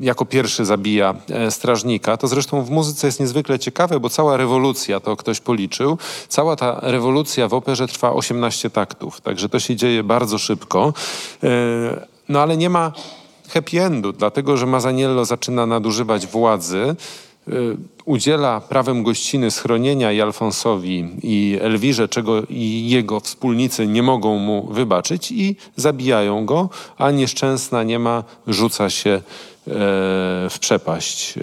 [0.00, 1.14] jako pierwszy zabija
[1.50, 2.16] strażnika.
[2.16, 6.80] To zresztą w muzyce jest niezwykle ciekawe, bo cała rewolucja, to ktoś policzył, cała ta
[6.82, 10.92] rewolucja w operze trwa 18 taktów, także to się dzieje bardzo szybko.
[12.28, 12.92] No ale nie ma
[13.48, 16.96] happy endu, dlatego że Mazaniello zaczyna nadużywać władzy,
[18.04, 24.66] udziela prawem gościny schronienia i Alfonsowi i Elwirze, czego i jego wspólnicy nie mogą mu
[24.72, 26.68] wybaczyć i zabijają go,
[26.98, 29.20] a nieszczęsna nie ma, rzuca się e,
[30.50, 31.34] w przepaść.
[31.38, 31.40] E,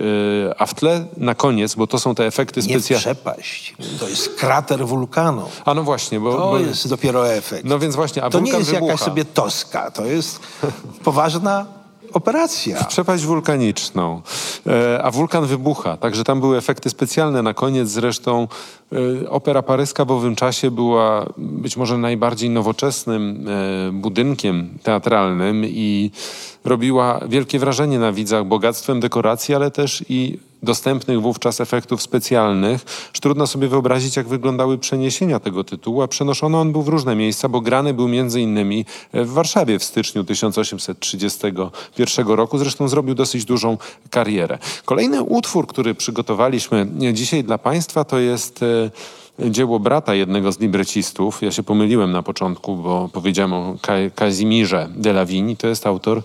[0.62, 3.01] a w tle na koniec, bo to są te efekty Nie specjalne.
[3.01, 3.76] przepaść.
[3.99, 5.43] To jest krater wulkanu.
[5.66, 6.32] A no właśnie, bo...
[6.34, 7.66] To bo jest dopiero efekt.
[7.66, 8.91] No więc właśnie, a to nie jest wybucha.
[8.91, 9.91] jakaś sobie toska.
[9.91, 10.39] To jest
[11.03, 11.66] poważna
[12.16, 12.84] operacja.
[12.84, 14.22] Przepaść wulkaniczną.
[14.68, 17.41] E, a wulkan wybucha, także tam były efekty specjalne.
[17.41, 18.47] Na koniec zresztą
[19.24, 26.11] e, opera paryska w owym czasie była być może najbardziej nowoczesnym e, budynkiem teatralnym i
[26.66, 32.86] robiła wielkie wrażenie na widzach bogactwem dekoracji, ale też i dostępnych wówczas efektów specjalnych.
[33.13, 37.16] Aż trudno sobie wyobrazić, jak wyglądały przeniesienia tego tytułu, a przenoszony on był w różne
[37.16, 42.57] miejsca, bo grany był między innymi w Warszawie w styczniu 1831 roku.
[42.57, 43.78] Zresztą zrobił dosyć dużą
[44.09, 44.57] karierę.
[44.86, 51.41] Kolejny utwór, który przygotowaliśmy dzisiaj dla Państwa, to jest e, dzieło brata jednego z librecistów.
[51.41, 55.55] Ja się pomyliłem na początku, bo powiedziałem o Ka Kazimierze de la Vigne.
[55.55, 56.22] To jest autor...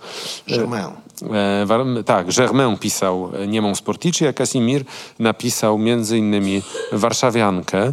[0.49, 0.87] Germain.
[1.23, 4.85] E, tak, Germain pisał Niemą Sportici, a Casimir
[5.19, 6.63] napisał między innymi
[6.93, 7.93] Warszawiankę.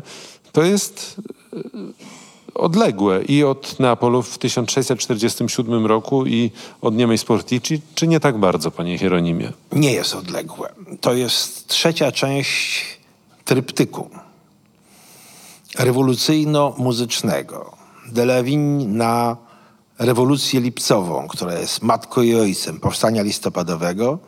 [0.51, 1.15] To jest
[1.53, 1.57] e,
[2.53, 6.51] odległe i od Neapolu w 1647 roku i
[6.81, 9.51] od Niemej Sportici, czy nie tak bardzo, panie Hieronimie?
[9.71, 10.69] Nie jest odległe.
[11.01, 12.85] To jest trzecia część
[13.45, 14.09] tryptyku
[15.77, 17.71] rewolucyjno-muzycznego.
[18.11, 19.37] Delawin na
[19.99, 24.19] rewolucję lipcową, która jest matką i ojcem powstania listopadowego,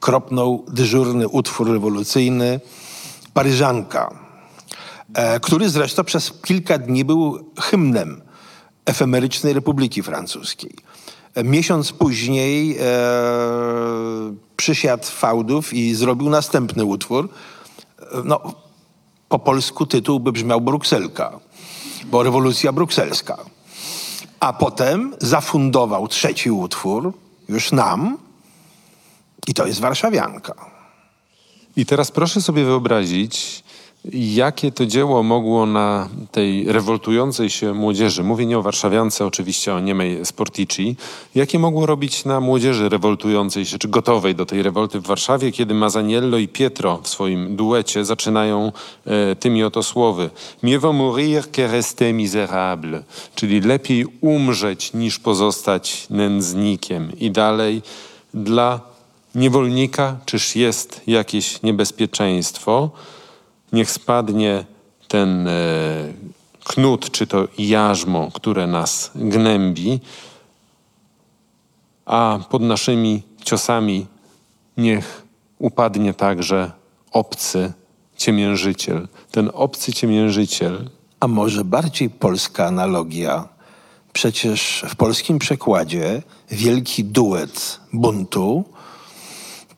[0.00, 2.60] kropnął dyżurny utwór rewolucyjny
[3.34, 4.14] Paryżanka,
[5.14, 8.22] e, który zresztą przez kilka dni był hymnem
[8.84, 10.74] efemerycznej Republiki Francuskiej.
[11.34, 12.82] E, Miesiąc później e,
[14.56, 17.28] przysiadł fałdów i zrobił następny utwór.
[17.98, 18.40] E, No,
[19.28, 21.40] po polsku tytuł by brzmiał Brukselka,
[22.04, 23.38] bo rewolucja brukselska.
[24.42, 27.12] A potem zafundował trzeci utwór,
[27.48, 28.18] już nam,
[29.46, 30.54] i to jest Warszawianka.
[31.76, 33.64] I teraz proszę sobie wyobrazić
[34.12, 39.80] Jakie to dzieło mogło na tej rewoltującej się młodzieży, mówię nie o warszawiance, oczywiście o
[39.80, 40.96] niemej Sportici,
[41.34, 45.74] jakie mogło robić na młodzieży rewoltującej się, czy gotowej do tej rewolty w Warszawie, kiedy
[45.74, 48.72] Mazaniello i Pietro w swoim duecie zaczynają
[49.06, 50.30] e, tymi oto słowy
[50.62, 53.02] Mieux mourir que rester misérable,
[53.34, 57.12] czyli lepiej umrzeć niż pozostać nędznikiem.
[57.20, 57.82] I dalej,
[58.34, 58.80] dla
[59.34, 62.90] niewolnika czyż jest jakieś niebezpieczeństwo?
[63.72, 64.64] Niech spadnie
[65.08, 65.52] ten e,
[66.64, 70.00] knut, czy to jarzmo, które nas gnębi,
[72.04, 74.06] a pod naszymi ciosami
[74.76, 75.22] niech
[75.58, 76.70] upadnie także
[77.12, 77.72] obcy
[78.16, 79.08] ciemiężyciel.
[79.30, 80.90] Ten obcy ciemiężyciel.
[81.20, 83.48] A może bardziej polska analogia?
[84.12, 88.64] Przecież w polskim przekładzie wielki duet buntu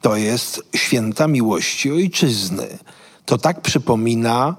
[0.00, 2.78] to jest święta miłości ojczyzny
[3.26, 4.56] to tak przypomina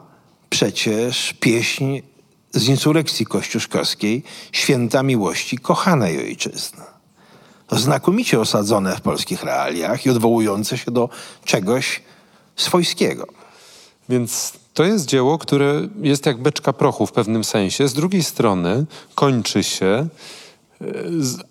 [0.50, 2.02] przecież pieśń
[2.52, 6.84] z insurrekcji kościuszkowskiej Święta Miłości Kochanej Ojczyzny.
[7.72, 11.10] Znakomicie osadzone w polskich realiach i odwołujące się do
[11.46, 12.02] czegoś
[12.56, 13.28] swojskiego.
[14.10, 17.88] Więc to jest dzieło, które jest jak beczka prochu w pewnym sensie.
[17.88, 18.86] Z drugiej strony
[19.16, 20.08] kończy się e,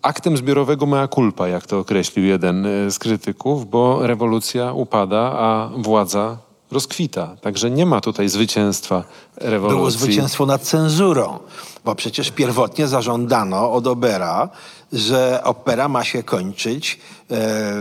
[0.02, 5.70] aktem zbiorowego mea culpa, jak to określił jeden e, z krytyków, bo rewolucja upada, a
[5.76, 6.38] władza
[6.74, 7.36] rozkwita.
[7.40, 9.04] Także nie ma tutaj zwycięstwa
[9.36, 9.78] rewolucji.
[9.78, 11.38] Było zwycięstwo nad cenzurą,
[11.84, 14.48] bo przecież pierwotnie zażądano od Obera,
[14.92, 16.98] że opera ma się kończyć
[17.30, 17.74] e,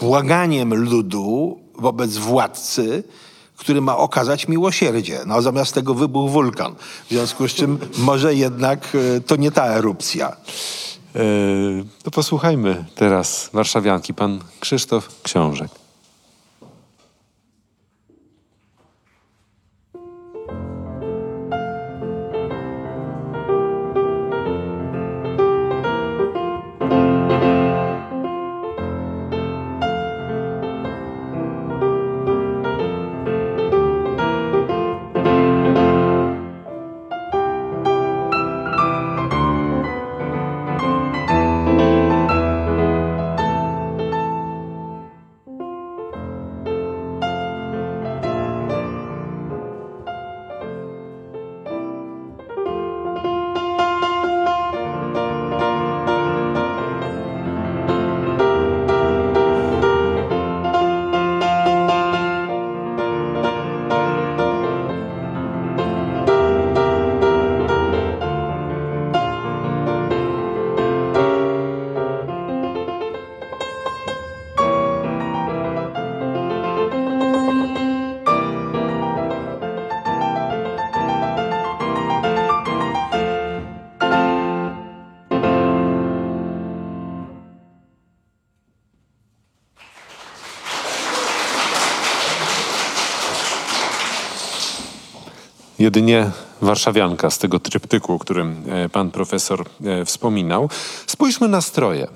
[0.00, 3.04] błaganiem ludu wobec władcy,
[3.56, 5.20] który ma okazać miłosierdzie.
[5.26, 6.74] No zamiast tego wybuchł wulkan.
[7.06, 10.36] W związku z czym może jednak e, to nie ta erupcja.
[11.16, 11.20] E,
[12.02, 15.83] to posłuchajmy teraz warszawianki, pan Krzysztof Książek.
[95.78, 100.70] Jedynie warszawianka z tego tryptyku, o którym e, pan profesor e, wspominał.
[101.06, 102.06] Spójrzmy na stroje.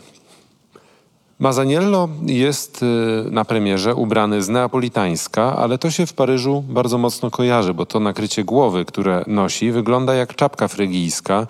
[1.38, 7.30] Mazaniello jest e, na premierze ubrany z neapolitańska, ale to się w Paryżu bardzo mocno
[7.30, 11.46] kojarzy, bo to nakrycie głowy, które nosi, wygląda jak czapka frygijska.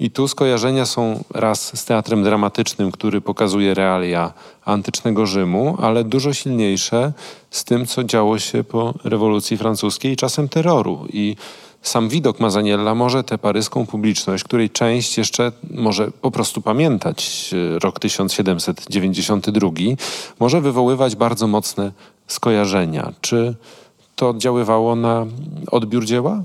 [0.00, 4.32] I tu skojarzenia są raz z teatrem dramatycznym, który pokazuje realia
[4.64, 7.12] antycznego Rzymu, ale dużo silniejsze
[7.50, 11.06] z tym, co działo się po rewolucji francuskiej i czasem terroru.
[11.12, 11.36] I
[11.82, 17.78] sam widok Mazaniella może tę paryską publiczność, której część jeszcze może po prostu pamiętać e,
[17.78, 19.70] rok 1792,
[20.40, 21.92] może wywoływać bardzo mocne
[22.26, 23.12] skojarzenia.
[23.20, 23.54] Czy
[24.16, 25.26] to oddziaływało na
[25.70, 26.42] odbiór dzieła?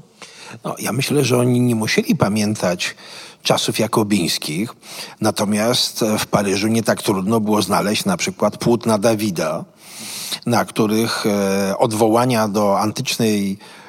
[0.64, 2.96] No, ja myślę, że oni nie musieli pamiętać
[3.44, 4.76] czasów jakobińskich,
[5.22, 9.64] natomiast w Paryżu nie tak trudno było znaleźć na przykład płótna Dawida,
[10.46, 13.85] na których e, odwołania do antycznej e,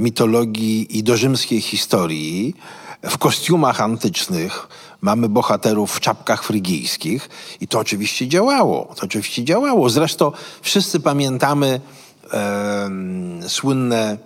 [0.00, 2.54] mitologii i do rzymskiej historii
[3.02, 4.68] w kostiumach antycznych
[5.00, 8.94] mamy bohaterów w czapkach frygijskich i to oczywiście działało.
[8.96, 9.90] To oczywiście działało.
[9.90, 11.80] Zresztą wszyscy pamiętamy
[12.32, 12.90] e,
[13.48, 14.18] słynne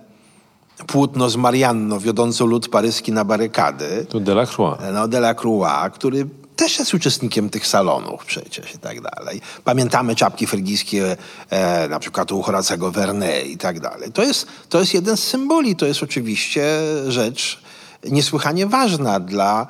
[0.87, 4.05] płótno z Marianno wiodąco lud paryski na barykady.
[4.09, 4.81] To Delacroix.
[4.93, 6.27] No, Delacroix, który
[6.57, 9.41] też jest uczestnikiem tych salonów przecież i tak dalej.
[9.63, 11.17] Pamiętamy czapki frygijskie
[11.49, 14.11] e, na przykład u Horacego Verne i tak dalej.
[14.11, 16.65] To jest, to jest jeden z symboli, to jest oczywiście
[17.07, 17.61] rzecz
[18.03, 19.67] niesłychanie ważna dla,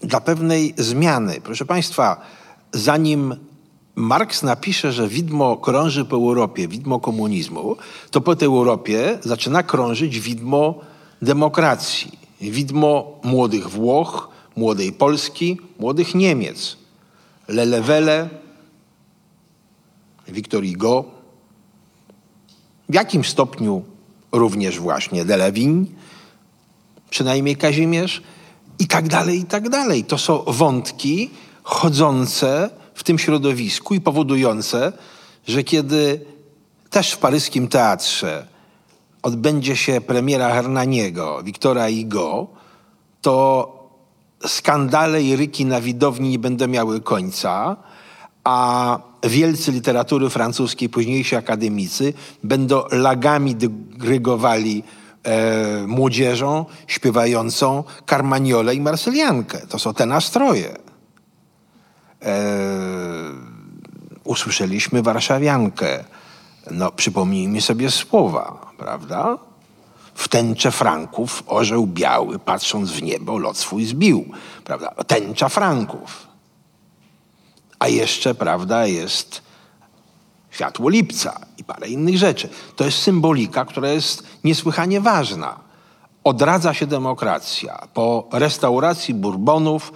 [0.00, 1.40] dla pewnej zmiany.
[1.40, 2.20] Proszę Państwa,
[2.72, 3.36] zanim
[3.94, 7.76] Marks napisze, że widmo krąży po Europie, widmo komunizmu,
[8.10, 10.74] to po tej Europie zaczyna krążyć widmo
[11.22, 16.76] demokracji, widmo młodych Włoch, młodej Polski, młodych Niemiec.
[17.48, 18.28] Lelewele,
[20.28, 21.04] Victor Hugo,
[22.88, 23.84] w jakim stopniu
[24.32, 25.86] również właśnie Delewin,
[27.10, 28.22] przynajmniej Kazimierz
[28.78, 30.04] i tak dalej, i tak dalej.
[30.04, 31.30] To są wątki
[31.62, 34.92] chodzące w tym środowisku i powodujące,
[35.48, 36.20] że kiedy
[36.90, 38.46] też w paryskim teatrze
[39.22, 42.46] odbędzie się premiera Hernaniego, Wiktora Hugo,
[43.22, 43.79] to
[44.46, 47.76] skandale i ryki na widowni nie będą miały końca,
[48.44, 52.12] a wielcy literatury francuskiej, późniejsi akademicy
[52.44, 54.82] będą lagami dyrygowali
[55.22, 59.66] e, młodzieżą śpiewającą Carmagnole i Marsyliankę.
[59.66, 60.76] To są te nastroje.
[62.22, 62.40] E,
[64.24, 66.04] usłyszeliśmy Warszawiankę.
[66.70, 69.49] No, przypomnijmy sobie słowa, prawda?
[70.20, 74.24] W tęcze Franków orzeł biały, patrząc w niebo, lot swój zbił.
[74.64, 74.94] Prawda?
[75.06, 76.26] Tęcza Franków.
[77.78, 79.42] A jeszcze, prawda, jest
[80.50, 82.48] światło lipca i parę innych rzeczy.
[82.76, 85.60] To jest symbolika, która jest niesłychanie ważna.
[86.24, 87.88] Odradza się demokracja.
[87.94, 89.92] Po restauracji Bourbonów,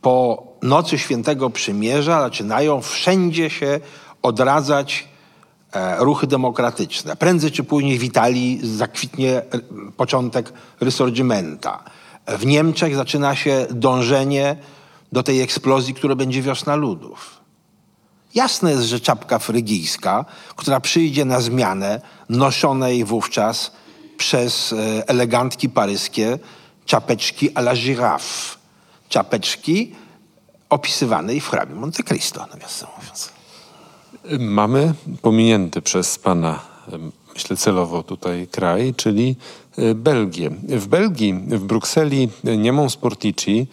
[0.00, 3.80] po nocy świętego przymierza zaczynają wszędzie się
[4.22, 5.11] odradzać
[5.98, 7.16] ruchy demokratyczne.
[7.16, 9.42] Prędzej czy później w Italii zakwitnie e,
[9.96, 11.84] początek Risorgimenta.
[12.26, 14.56] W Niemczech zaczyna się dążenie
[15.12, 17.40] do tej eksplozji, która będzie wiosna ludów.
[18.34, 20.24] Jasne jest, że czapka frygijska,
[20.56, 23.72] która przyjdzie na zmianę noszonej wówczas
[24.16, 26.38] przez e, elegantki paryskie
[26.84, 28.56] czapeczki à la girafe.
[29.08, 29.94] Czapeczki
[30.70, 33.31] opisywanej w hrabie Monte Cristo, nawiasem mówiąc.
[34.38, 36.60] Mamy pominięty przez pana,
[37.34, 39.36] myślę celowo tutaj kraj, czyli
[39.78, 40.50] e, Belgię.
[40.68, 43.66] W Belgii, w Brukseli niemą Sportici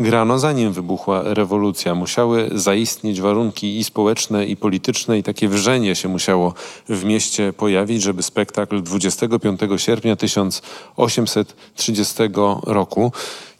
[0.00, 1.94] grano zanim wybuchła rewolucja.
[1.94, 6.54] Musiały zaistnieć warunki i społeczne, i polityczne, i takie wrzenie się musiało
[6.88, 12.14] w mieście pojawić, żeby spektakl 25 sierpnia 1830
[12.66, 13.12] roku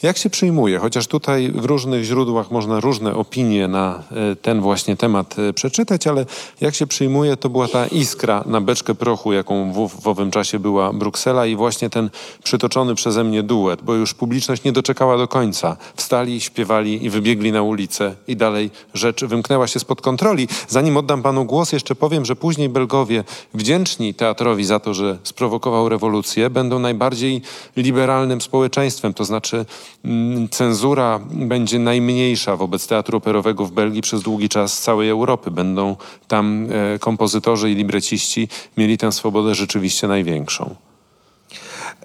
[0.03, 0.79] jak się przyjmuje?
[0.79, 6.07] Chociaż tutaj w różnych źródłach można różne opinie na e, ten właśnie temat e, przeczytać,
[6.07, 6.27] ale
[6.61, 10.59] jak się przyjmuje, to była ta iskra na beczkę prochu, jaką w, w owym czasie
[10.59, 12.11] była Bruksela i właśnie ten
[12.45, 15.77] przytoczony przeze mnie duet, bo już publiczność nie doczekała do końca.
[15.97, 20.49] Wstali, śpiewali i wybiegli na ulicę i dalej rzecz wymknęła się spod kontroli.
[20.69, 23.25] Zanim oddam panu głos, jeszcze powiem, że później Belgowie
[23.55, 27.43] wdzięczni teatrowi za to, że sprowokował rewolucję, będą najbardziej
[27.77, 29.67] liberalnym społeczeństwem, to znaczy
[30.07, 35.51] Mm, cenzura będzie najmniejsza wobec teatru operowego w Belgii przez długi czas całej Europy.
[35.51, 35.97] Będą
[36.29, 40.75] tam e, kompozytorzy i libreciści mieli tę swobodę rzeczywiście największą.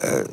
[0.02, 0.24] E,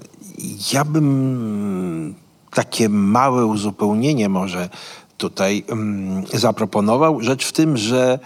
[0.72, 2.14] ja bym
[2.55, 4.68] takie małe uzupełnienie może
[5.16, 7.20] tutaj um, zaproponował.
[7.20, 8.18] Rzecz w tym, że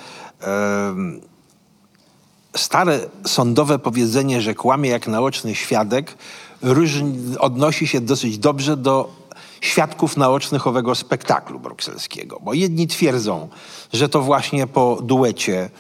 [2.57, 6.17] stare sądowe powiedzenie, że kłamie jak naoczny świadek,
[6.63, 9.11] różni, odnosi się dosyć dobrze do
[9.61, 12.41] świadków naocznych owego spektaklu brukselskiego.
[12.43, 13.49] Bo jedni twierdzą,
[13.93, 15.71] że to właśnie po duecie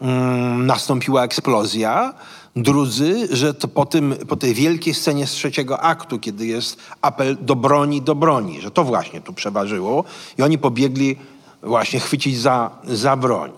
[0.00, 2.14] mm, nastąpiła eksplozja,
[2.56, 7.36] drudzy, że to po, tym, po tej wielkiej scenie z trzeciego aktu, kiedy jest apel
[7.40, 10.04] do broni, do broni, że to właśnie tu przeważyło
[10.38, 11.16] i oni pobiegli
[11.62, 13.52] właśnie chwycić za, za broń.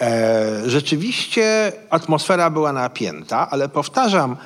[0.00, 4.36] E, rzeczywiście atmosfera była napięta, ale powtarzam,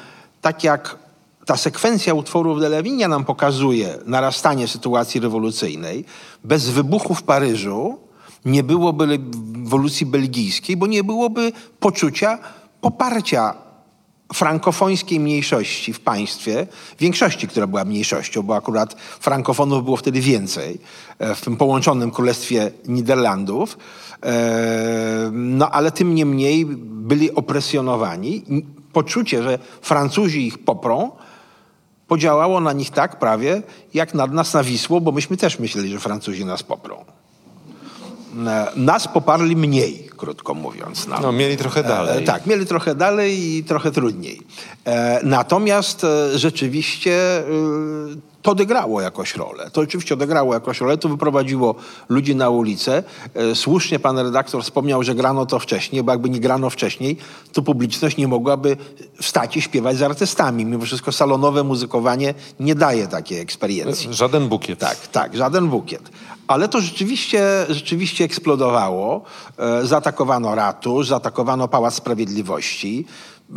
[0.40, 0.98] tak jak
[1.46, 6.04] ta sekwencja utworów Delewinia nam pokazuje narastanie sytuacji rewolucyjnej.
[6.44, 7.98] Bez wybuchu w Paryżu
[8.44, 12.38] nie byłoby rewolucji belgijskiej, bo nie byłoby poczucia
[12.80, 13.63] poparcia
[14.32, 16.66] frankofońskiej mniejszości w państwie,
[17.00, 20.78] większości, która była mniejszością, bo akurat frankofonów było wtedy więcej
[21.18, 23.78] e, w tym połączonym królestwie Niderlandów.
[24.22, 28.44] E, no ale tym niemniej byli opresjonowani.
[28.92, 31.10] Poczucie, że Francuzi ich poprą,
[32.08, 33.62] podziałało na nich tak prawie,
[33.94, 37.04] jak na nas na Wisło, bo myśmy też myśleli, że Francuzi nas poprą.
[38.46, 41.06] E, nas poparli mniej, krótko mówiąc.
[41.22, 42.22] No, mieli trochę e, dalej.
[42.22, 44.40] E, tak, mieli trochę dalej i trochę trudniej.
[44.84, 47.44] E, natomiast e, rzeczywiście e,
[48.44, 49.70] To odegrało jakoś rolę.
[49.70, 50.98] To oczywiście odegrało jakoś rolę.
[50.98, 51.74] To wyprowadziło
[52.08, 53.02] ludzi na ulicę.
[53.34, 57.16] E, słusznie pan redaktor wspomniał, że grano to wcześniej, bo jakby nie grano wcześniej,
[57.52, 58.76] to publiczność nie mogłaby
[59.22, 60.64] wstać i śpiewać z artystami.
[60.64, 64.14] Mimo wszystko salonowe muzykowanie nie daje takiej eksperiencji.
[64.14, 64.78] Żaden bukiet.
[64.78, 66.10] Tak, tak, żaden bukiet.
[66.46, 69.22] Ale to rzeczywiście, rzeczywiście eksplodowało.
[69.58, 73.06] E, zaatakowano ratusz, zaatakowano Pałac Sprawiedliwości.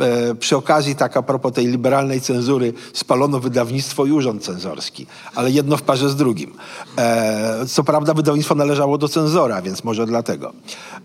[0.00, 5.50] E, przy okazji, tak a propos tej liberalnej cenzury, spalono wydawnictwo i urząd cenzorski, ale
[5.50, 6.54] jedno w parze z drugim.
[6.98, 10.52] E, co prawda wydawnictwo należało do cenzora, więc może dlatego.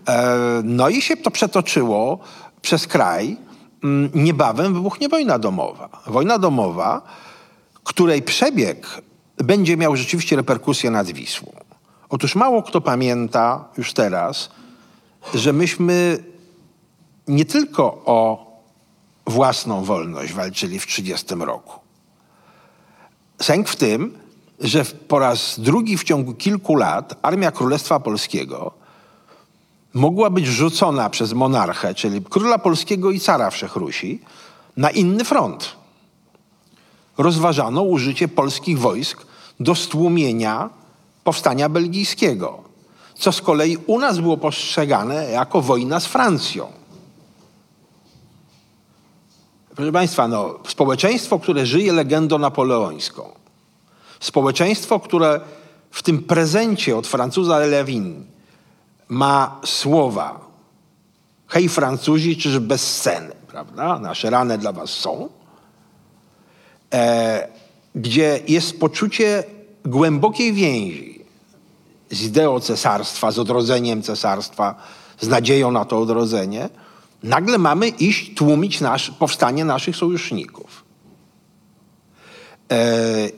[0.08, 2.18] E, no i się to przetoczyło
[2.62, 3.36] przez kraj.
[3.84, 5.88] Mm, niebawem wybuchnie wojna domowa.
[6.06, 7.02] Wojna domowa,
[7.84, 8.86] której przebieg
[9.36, 11.52] będzie miał rzeczywiście reperkusję nad Wisłą.
[12.08, 14.50] Otóż mało kto pamięta już teraz,
[15.34, 16.24] że myśmy
[17.28, 18.43] nie tylko o
[19.26, 21.80] własną wolność walczyli w 1930 roku.
[23.42, 24.18] Sęk w tym,
[24.60, 28.72] że po raz drugi w ciągu kilku lat armia Królestwa Polskiego
[29.94, 34.20] mogła być rzucona przez monarchę, czyli króla polskiego i cara Wszechrusi,
[34.76, 35.76] na inny front.
[37.18, 39.26] Rozważano użycie polskich wojsk
[39.60, 40.70] do stłumienia
[41.24, 42.62] powstania belgijskiego,
[43.14, 46.83] co z kolei u nas było postrzegane jako wojna z Francją.
[49.76, 53.30] Proszę Państwa, no, społeczeństwo, które żyje legendą napoleońską,
[54.20, 55.40] społeczeństwo, które
[55.90, 58.24] w tym prezencie od Francuza Lewin
[59.08, 60.44] ma słowa
[61.48, 63.98] hej Francuzi, czyż bez sceny, prawda?
[63.98, 65.28] Nasze rany dla was są.
[66.94, 67.48] E,
[67.94, 69.44] gdzie jest poczucie
[69.84, 71.24] głębokiej więzi
[72.10, 74.74] z ideą cesarstwa, z odrodzeniem cesarstwa,
[75.20, 76.68] z nadzieją na to odrodzenie,
[77.24, 80.84] nagle mamy iść tłumić nasz, powstanie naszych sojuszników.
[82.72, 83.28] E,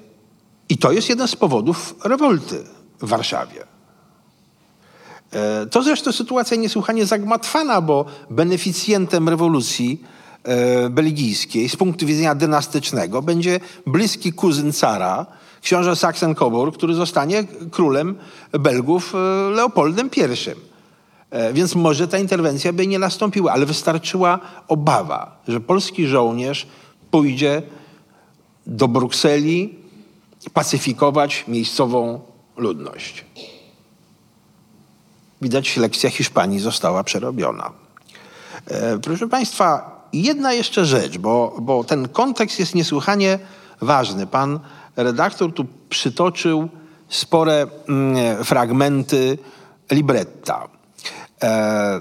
[0.68, 2.64] I to jest jeden z powodów rewolty
[3.00, 3.66] w Warszawie.
[5.32, 10.02] E, to zresztą sytuacja niesłychanie zagmatwana, bo beneficjentem rewolucji
[10.42, 15.26] e, belgijskiej z punktu widzenia dynastycznego będzie bliski kuzyn cara,
[15.62, 18.18] książę Sachsen-Coburg, który zostanie królem
[18.52, 19.18] Belgów e,
[19.50, 20.65] Leopoldem I.
[21.36, 26.66] E, więc może ta interwencja by nie nastąpiła, ale wystarczyła obawa, że polski żołnierz
[27.10, 27.62] pójdzie
[28.66, 29.74] do Brukseli
[30.52, 32.20] pacyfikować miejscową
[32.56, 33.24] ludność.
[35.42, 37.70] Widać, lekcja Hiszpanii została przerobiona.
[38.66, 43.38] E, proszę Państwa, jedna jeszcze rzecz, bo, bo ten kontekst jest niesłychanie
[43.80, 44.26] ważny.
[44.26, 44.60] Pan
[44.96, 46.68] redaktor tu przytoczył
[47.08, 49.38] spore mm, fragmenty
[49.90, 50.75] libretta.
[51.42, 52.00] E,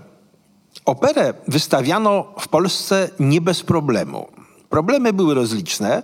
[0.85, 4.27] operę wystawiano w Polsce nie bez problemu.
[4.69, 6.03] Problemy były rozliczne.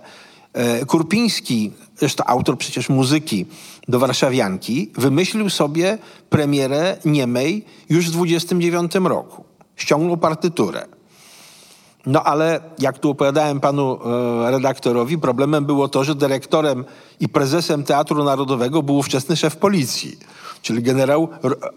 [0.52, 3.46] E, Kurpiński, zresztą autor przecież muzyki
[3.88, 5.98] do Warszawianki, wymyślił sobie
[6.30, 9.44] premierę niemej już w 29 roku.
[9.76, 10.86] Ściągnął partyturę.
[12.06, 13.98] No ale jak tu opowiadałem panu
[14.44, 16.84] e, redaktorowi, problemem było to, że dyrektorem
[17.20, 20.18] i prezesem Teatru Narodowego był ówczesny szef policji,
[20.62, 21.28] czyli generał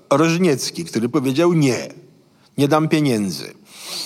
[0.09, 1.87] Rożniecki, który powiedział nie,
[2.57, 3.53] nie dam pieniędzy.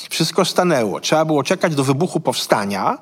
[0.10, 1.00] Wszystko stanęło.
[1.00, 2.98] Trzeba było czekać do wybuchu powstania,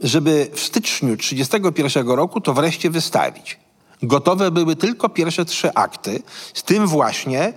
[0.00, 3.58] żeby w styczniu 1931 roku to wreszcie wystawić.
[4.02, 6.22] Gotowe były tylko pierwsze trzy akty,
[6.54, 7.52] z tym właśnie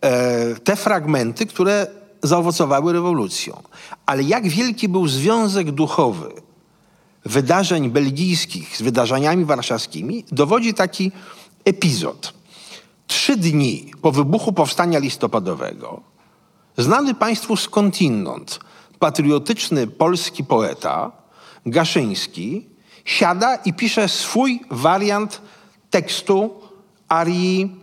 [0.00, 1.86] e, te fragmenty, które
[2.22, 3.62] zaowocowały rewolucją.
[4.06, 6.32] Ale jak wielki był związek duchowy
[7.24, 11.12] wydarzeń belgijskich z wydarzeniami warszawskimi, dowodzi taki
[11.64, 12.41] epizod.
[13.12, 16.00] Trzy dni po wybuchu powstania listopadowego,
[16.78, 18.60] znany państwu skądinąd
[18.98, 21.12] patriotyczny polski poeta
[21.66, 22.66] Gaszyński
[23.04, 25.40] siada i pisze swój wariant
[25.90, 26.60] tekstu
[27.08, 27.76] arii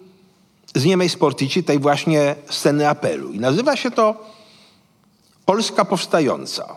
[0.75, 3.33] z niemej Sportici, tej właśnie sceny apelu.
[3.33, 4.25] I nazywa się to
[5.45, 6.75] Polska Powstająca.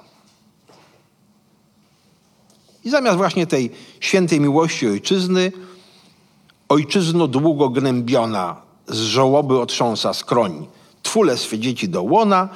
[2.84, 5.52] I zamiast właśnie tej świętej miłości ojczyzny,
[6.72, 8.56] ojczyzno długo gnębiona,
[8.88, 10.66] z żołoby otrząsa skroń,
[11.02, 12.48] twule swe dzieci do łona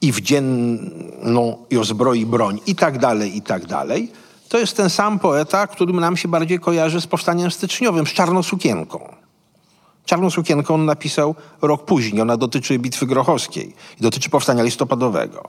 [0.00, 4.12] i wdzienną i ozbroi broń i tak dalej, i tak dalej.
[4.48, 8.42] To jest ten sam poeta, którym nam się bardziej kojarzy z powstaniem styczniowym, z czarną
[8.42, 9.14] sukienką.
[10.04, 12.22] Czarną sukienkę on napisał rok później.
[12.22, 15.48] Ona dotyczy Bitwy Grochowskiej i dotyczy powstania listopadowego,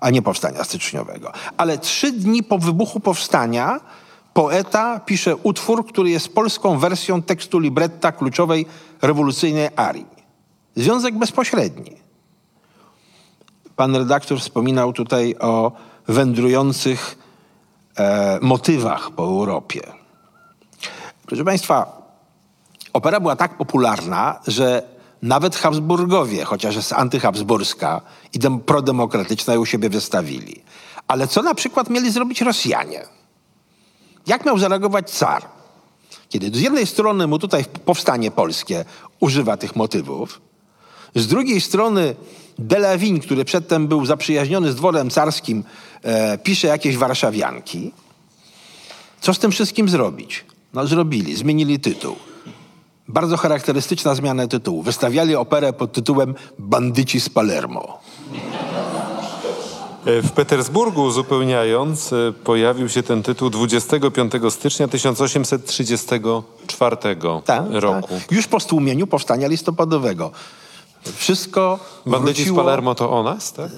[0.00, 1.32] a nie powstania styczniowego.
[1.56, 3.80] Ale trzy dni po wybuchu powstania
[4.34, 8.66] poeta pisze utwór, który jest polską wersją tekstu libretta kluczowej
[9.02, 10.06] rewolucyjnej arii.
[10.76, 11.96] Związek bezpośredni.
[13.76, 15.72] Pan redaktor wspominał tutaj o
[16.08, 17.18] wędrujących
[17.98, 19.80] e, motywach po Europie.
[21.26, 22.02] Proszę Państwa,
[22.92, 24.82] opera była tak popularna, że
[25.22, 28.00] nawet Habsburgowie, chociaż jest antyhabsburska
[28.32, 30.62] i dem- prodemokratyczna, ją u siebie wystawili.
[31.08, 33.04] Ale co na przykład mieli zrobić Rosjanie?
[34.26, 35.42] Jak miał zareagować car?
[36.28, 38.84] Kiedy z jednej strony mu tutaj powstanie polskie
[39.20, 40.40] używa tych motywów,
[41.14, 42.14] z drugiej strony
[42.58, 45.64] Delawin, który przedtem był zaprzyjaźniony z dworem carskim,
[46.02, 47.92] e, pisze jakieś warszawianki.
[49.20, 50.44] Co z tym wszystkim zrobić?
[50.74, 52.16] No zrobili, zmienili tytuł.
[53.08, 54.82] Bardzo charakterystyczna zmiana tytułu.
[54.82, 58.00] Wystawiali operę pod tytułem Bandyci z Palermo.
[60.06, 66.96] E, W Petersburgu, uzupełniając, e, pojawił się ten tytuł 25 stycznia 1834
[67.44, 68.08] Tak, roku.
[68.08, 68.32] tak.
[68.32, 70.30] Już po stłumieniu powstania listopadowego.
[71.16, 72.64] Wszystko Bandyci z wróciło...
[72.64, 73.70] Palermo to o nas, tak?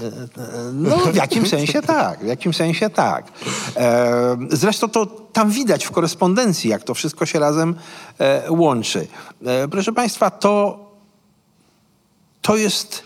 [0.73, 3.27] No, w jakim sensie tak, w jakim sensie tak.
[3.77, 7.75] E, zresztą to tam widać w korespondencji, jak to wszystko się razem
[8.19, 9.07] e, łączy.
[9.47, 10.79] E, proszę Państwa, to,
[12.43, 13.03] to jest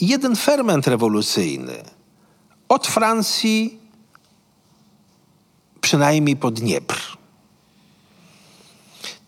[0.00, 1.95] jeden ferment rewolucyjny.
[2.68, 3.78] Od Francji
[5.80, 7.16] przynajmniej po Dniepr.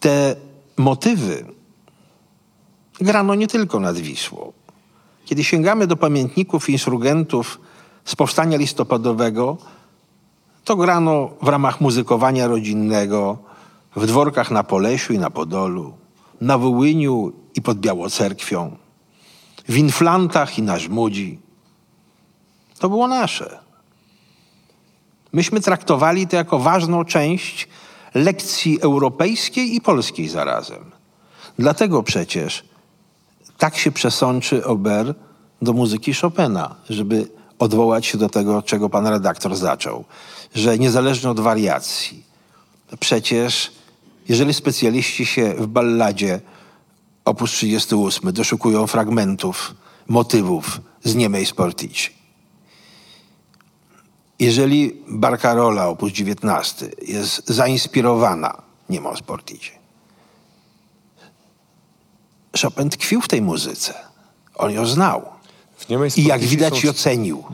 [0.01, 0.37] Te
[0.77, 1.45] motywy
[3.01, 4.53] grano nie tylko nad Wisłą.
[5.25, 7.61] Kiedy sięgamy do pamiętników insurgentów
[8.05, 9.57] z powstania listopadowego,
[10.65, 13.39] to grano w ramach muzykowania rodzinnego
[13.97, 15.95] w dworkach na Polesiu i na Podolu,
[16.41, 18.77] na Wołyniu i pod Białocerkwią,
[19.69, 21.39] w Inflantach i na Żmudzi.
[22.79, 23.59] To było nasze.
[25.33, 27.69] Myśmy traktowali to jako ważną część
[28.15, 30.91] lekcji europejskiej i polskiej zarazem.
[31.59, 32.65] Dlatego przecież
[33.59, 35.15] tak się przesączy Ober
[35.63, 40.05] do muzyki Chopina, żeby odwołać się do tego, czego pan redaktor zaczął,
[40.55, 42.23] że niezależnie od wariacji,
[43.01, 43.73] przecież
[44.29, 46.41] jeżeli specjaliści się w balladzie
[47.25, 47.43] op.
[47.49, 49.75] 38 doszukują fragmentów,
[50.09, 52.18] motywów z Niemej Sportici,
[54.39, 56.03] jeżeli Barcarola op.
[56.13, 59.71] 19 jest zainspirowana Niemą Sportici,
[62.63, 63.95] Chopin tkwił w tej muzyce.
[64.55, 65.23] On ją znał.
[66.17, 67.45] I jak widać są- ocenił.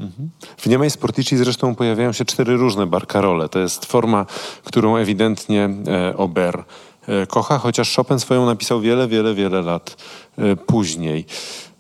[0.57, 3.49] W Niemej Sportici zresztą pojawiają się cztery różne barkarole.
[3.49, 4.27] To jest forma,
[4.65, 6.65] którą ewidentnie e, Ober
[7.09, 9.97] e, kocha, chociaż Chopin swoją napisał wiele, wiele, wiele lat
[10.39, 11.27] e, później.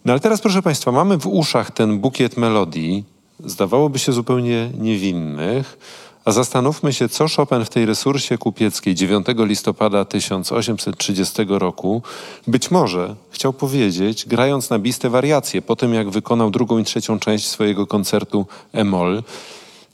[0.05, 3.05] No ale teraz, proszę Państwa, mamy w uszach ten bukiet melodii,
[3.41, 5.78] zdawałoby się zupełnie niewinnych,
[6.24, 12.03] a zastanówmy się, co Chopin w tej resursie kupieckiej 9 listopada 1830 roku
[12.47, 17.18] być może chciał powiedzieć, grając na biste wariacje, po tym jak wykonał drugą i trzecią
[17.18, 19.22] część swojego koncertu E-moll.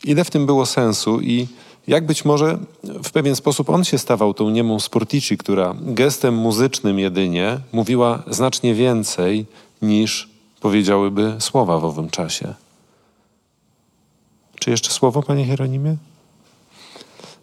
[0.04, 1.46] Ile w tym było sensu i
[1.88, 6.98] jak być może w pewien sposób on się stawał tą niemą Sportici, która gestem muzycznym
[6.98, 9.46] jedynie mówiła znacznie więcej
[9.82, 10.28] niż
[10.60, 12.54] powiedziałyby słowa w owym czasie.
[14.60, 15.96] Czy jeszcze słowo, panie Hieronimie?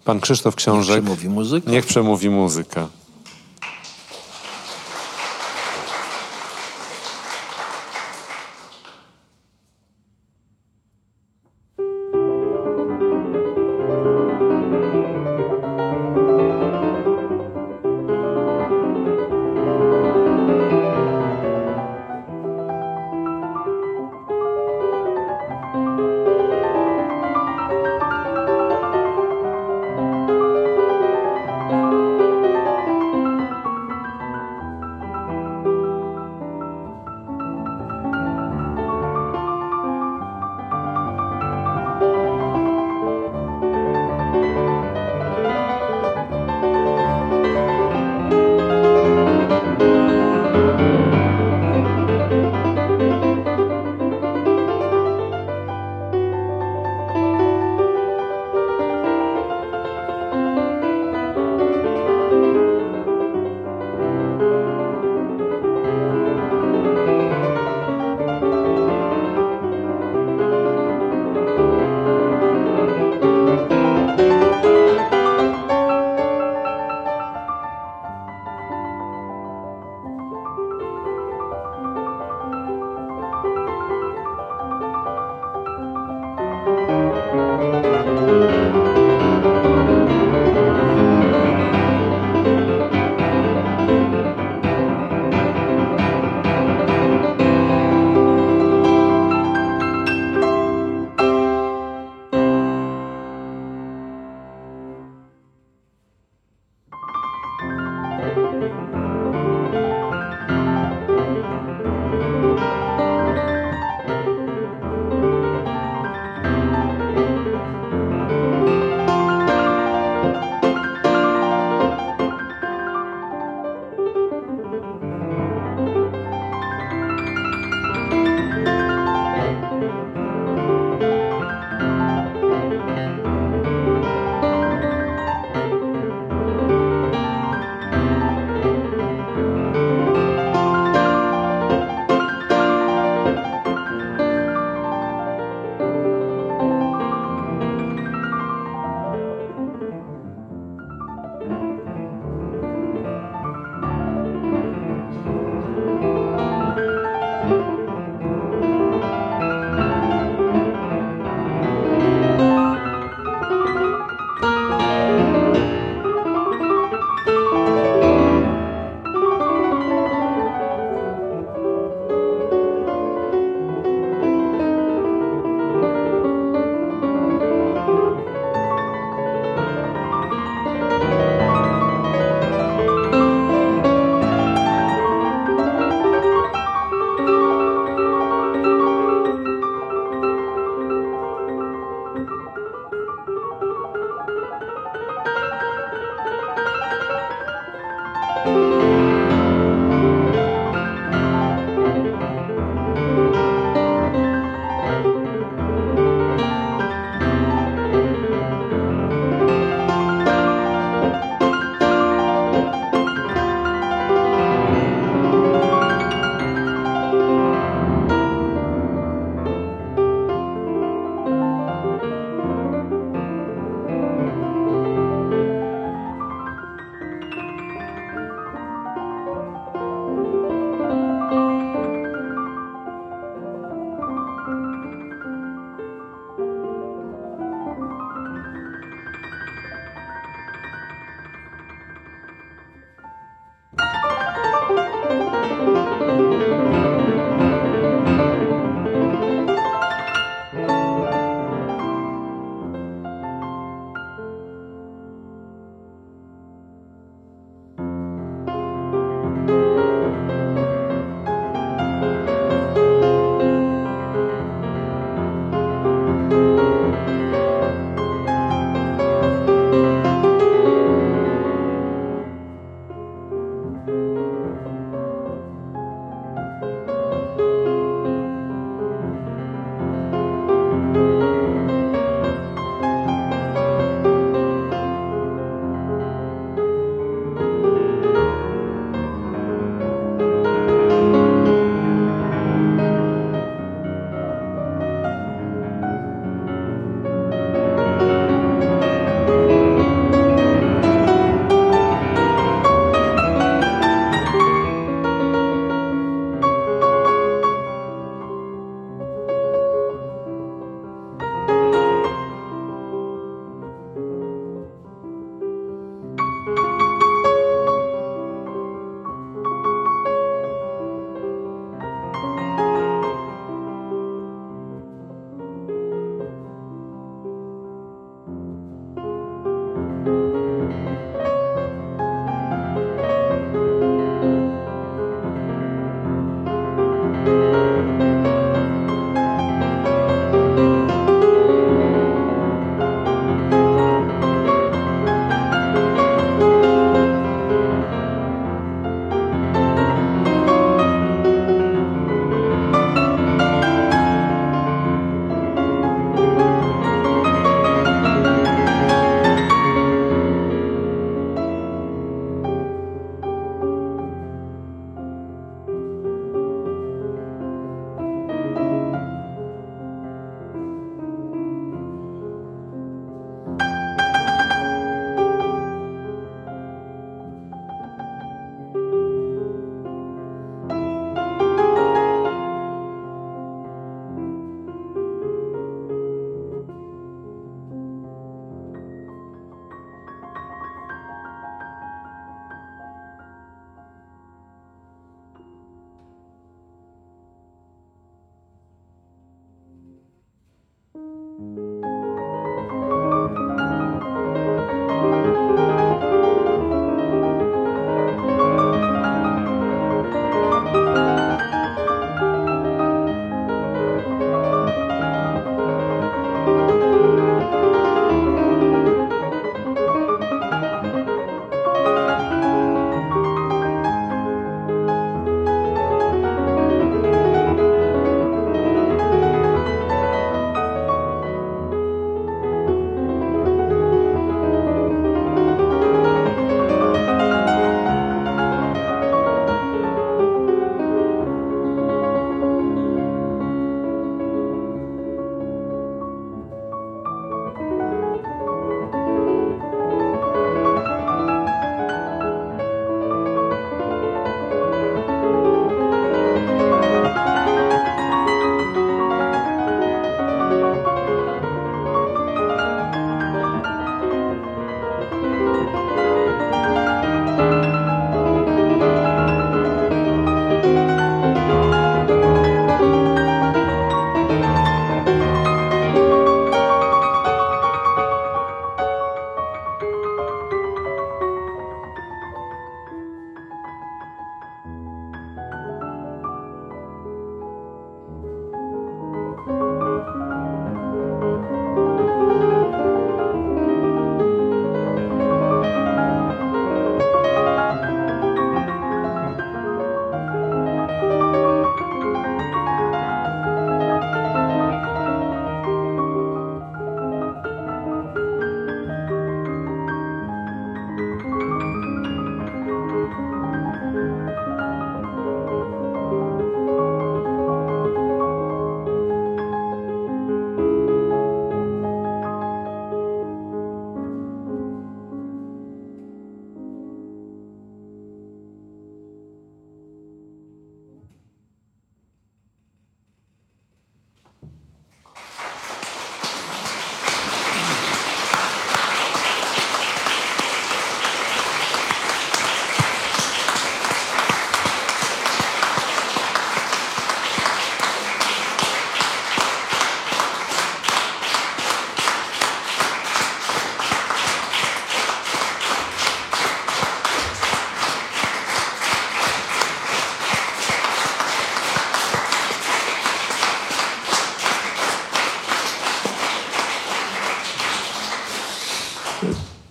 [0.06, 1.04] Pan Krzysztof Książek.
[1.04, 1.72] przemówi muzyka.
[1.72, 2.88] Niech przemówi muzyka.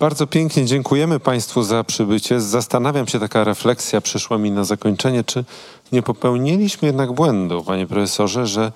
[0.06, 2.40] Bardzo pięknie dziękujemy Państwu za przybycie.
[2.40, 5.44] Zastanawiam się, taka refleksja przyszła mi na zakończenie, czy
[5.92, 8.72] nie popełniliśmy jednak błędu, panie profesorze, że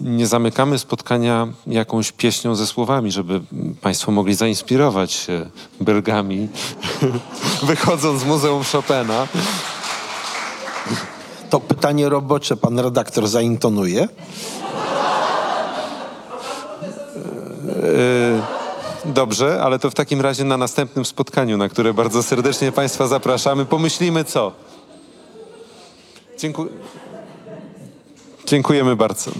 [0.00, 3.40] nie zamykamy spotkania jakąś pieśnią ze słowami, żeby
[3.80, 5.46] Państwo mogli zainspirować się
[5.80, 6.48] belgami,
[7.68, 9.28] wychodząc z Muzeum Chopina.
[11.50, 14.08] To pytanie robocze pan redaktor zaintonuje.
[19.14, 23.64] Dobrze, ale to w takim razie na następnym spotkaniu, na które bardzo serdecznie Państwa zapraszamy,
[23.64, 24.52] pomyślimy co.
[26.38, 26.70] Dziękuję.
[28.46, 29.30] Dziękujemy bardzo.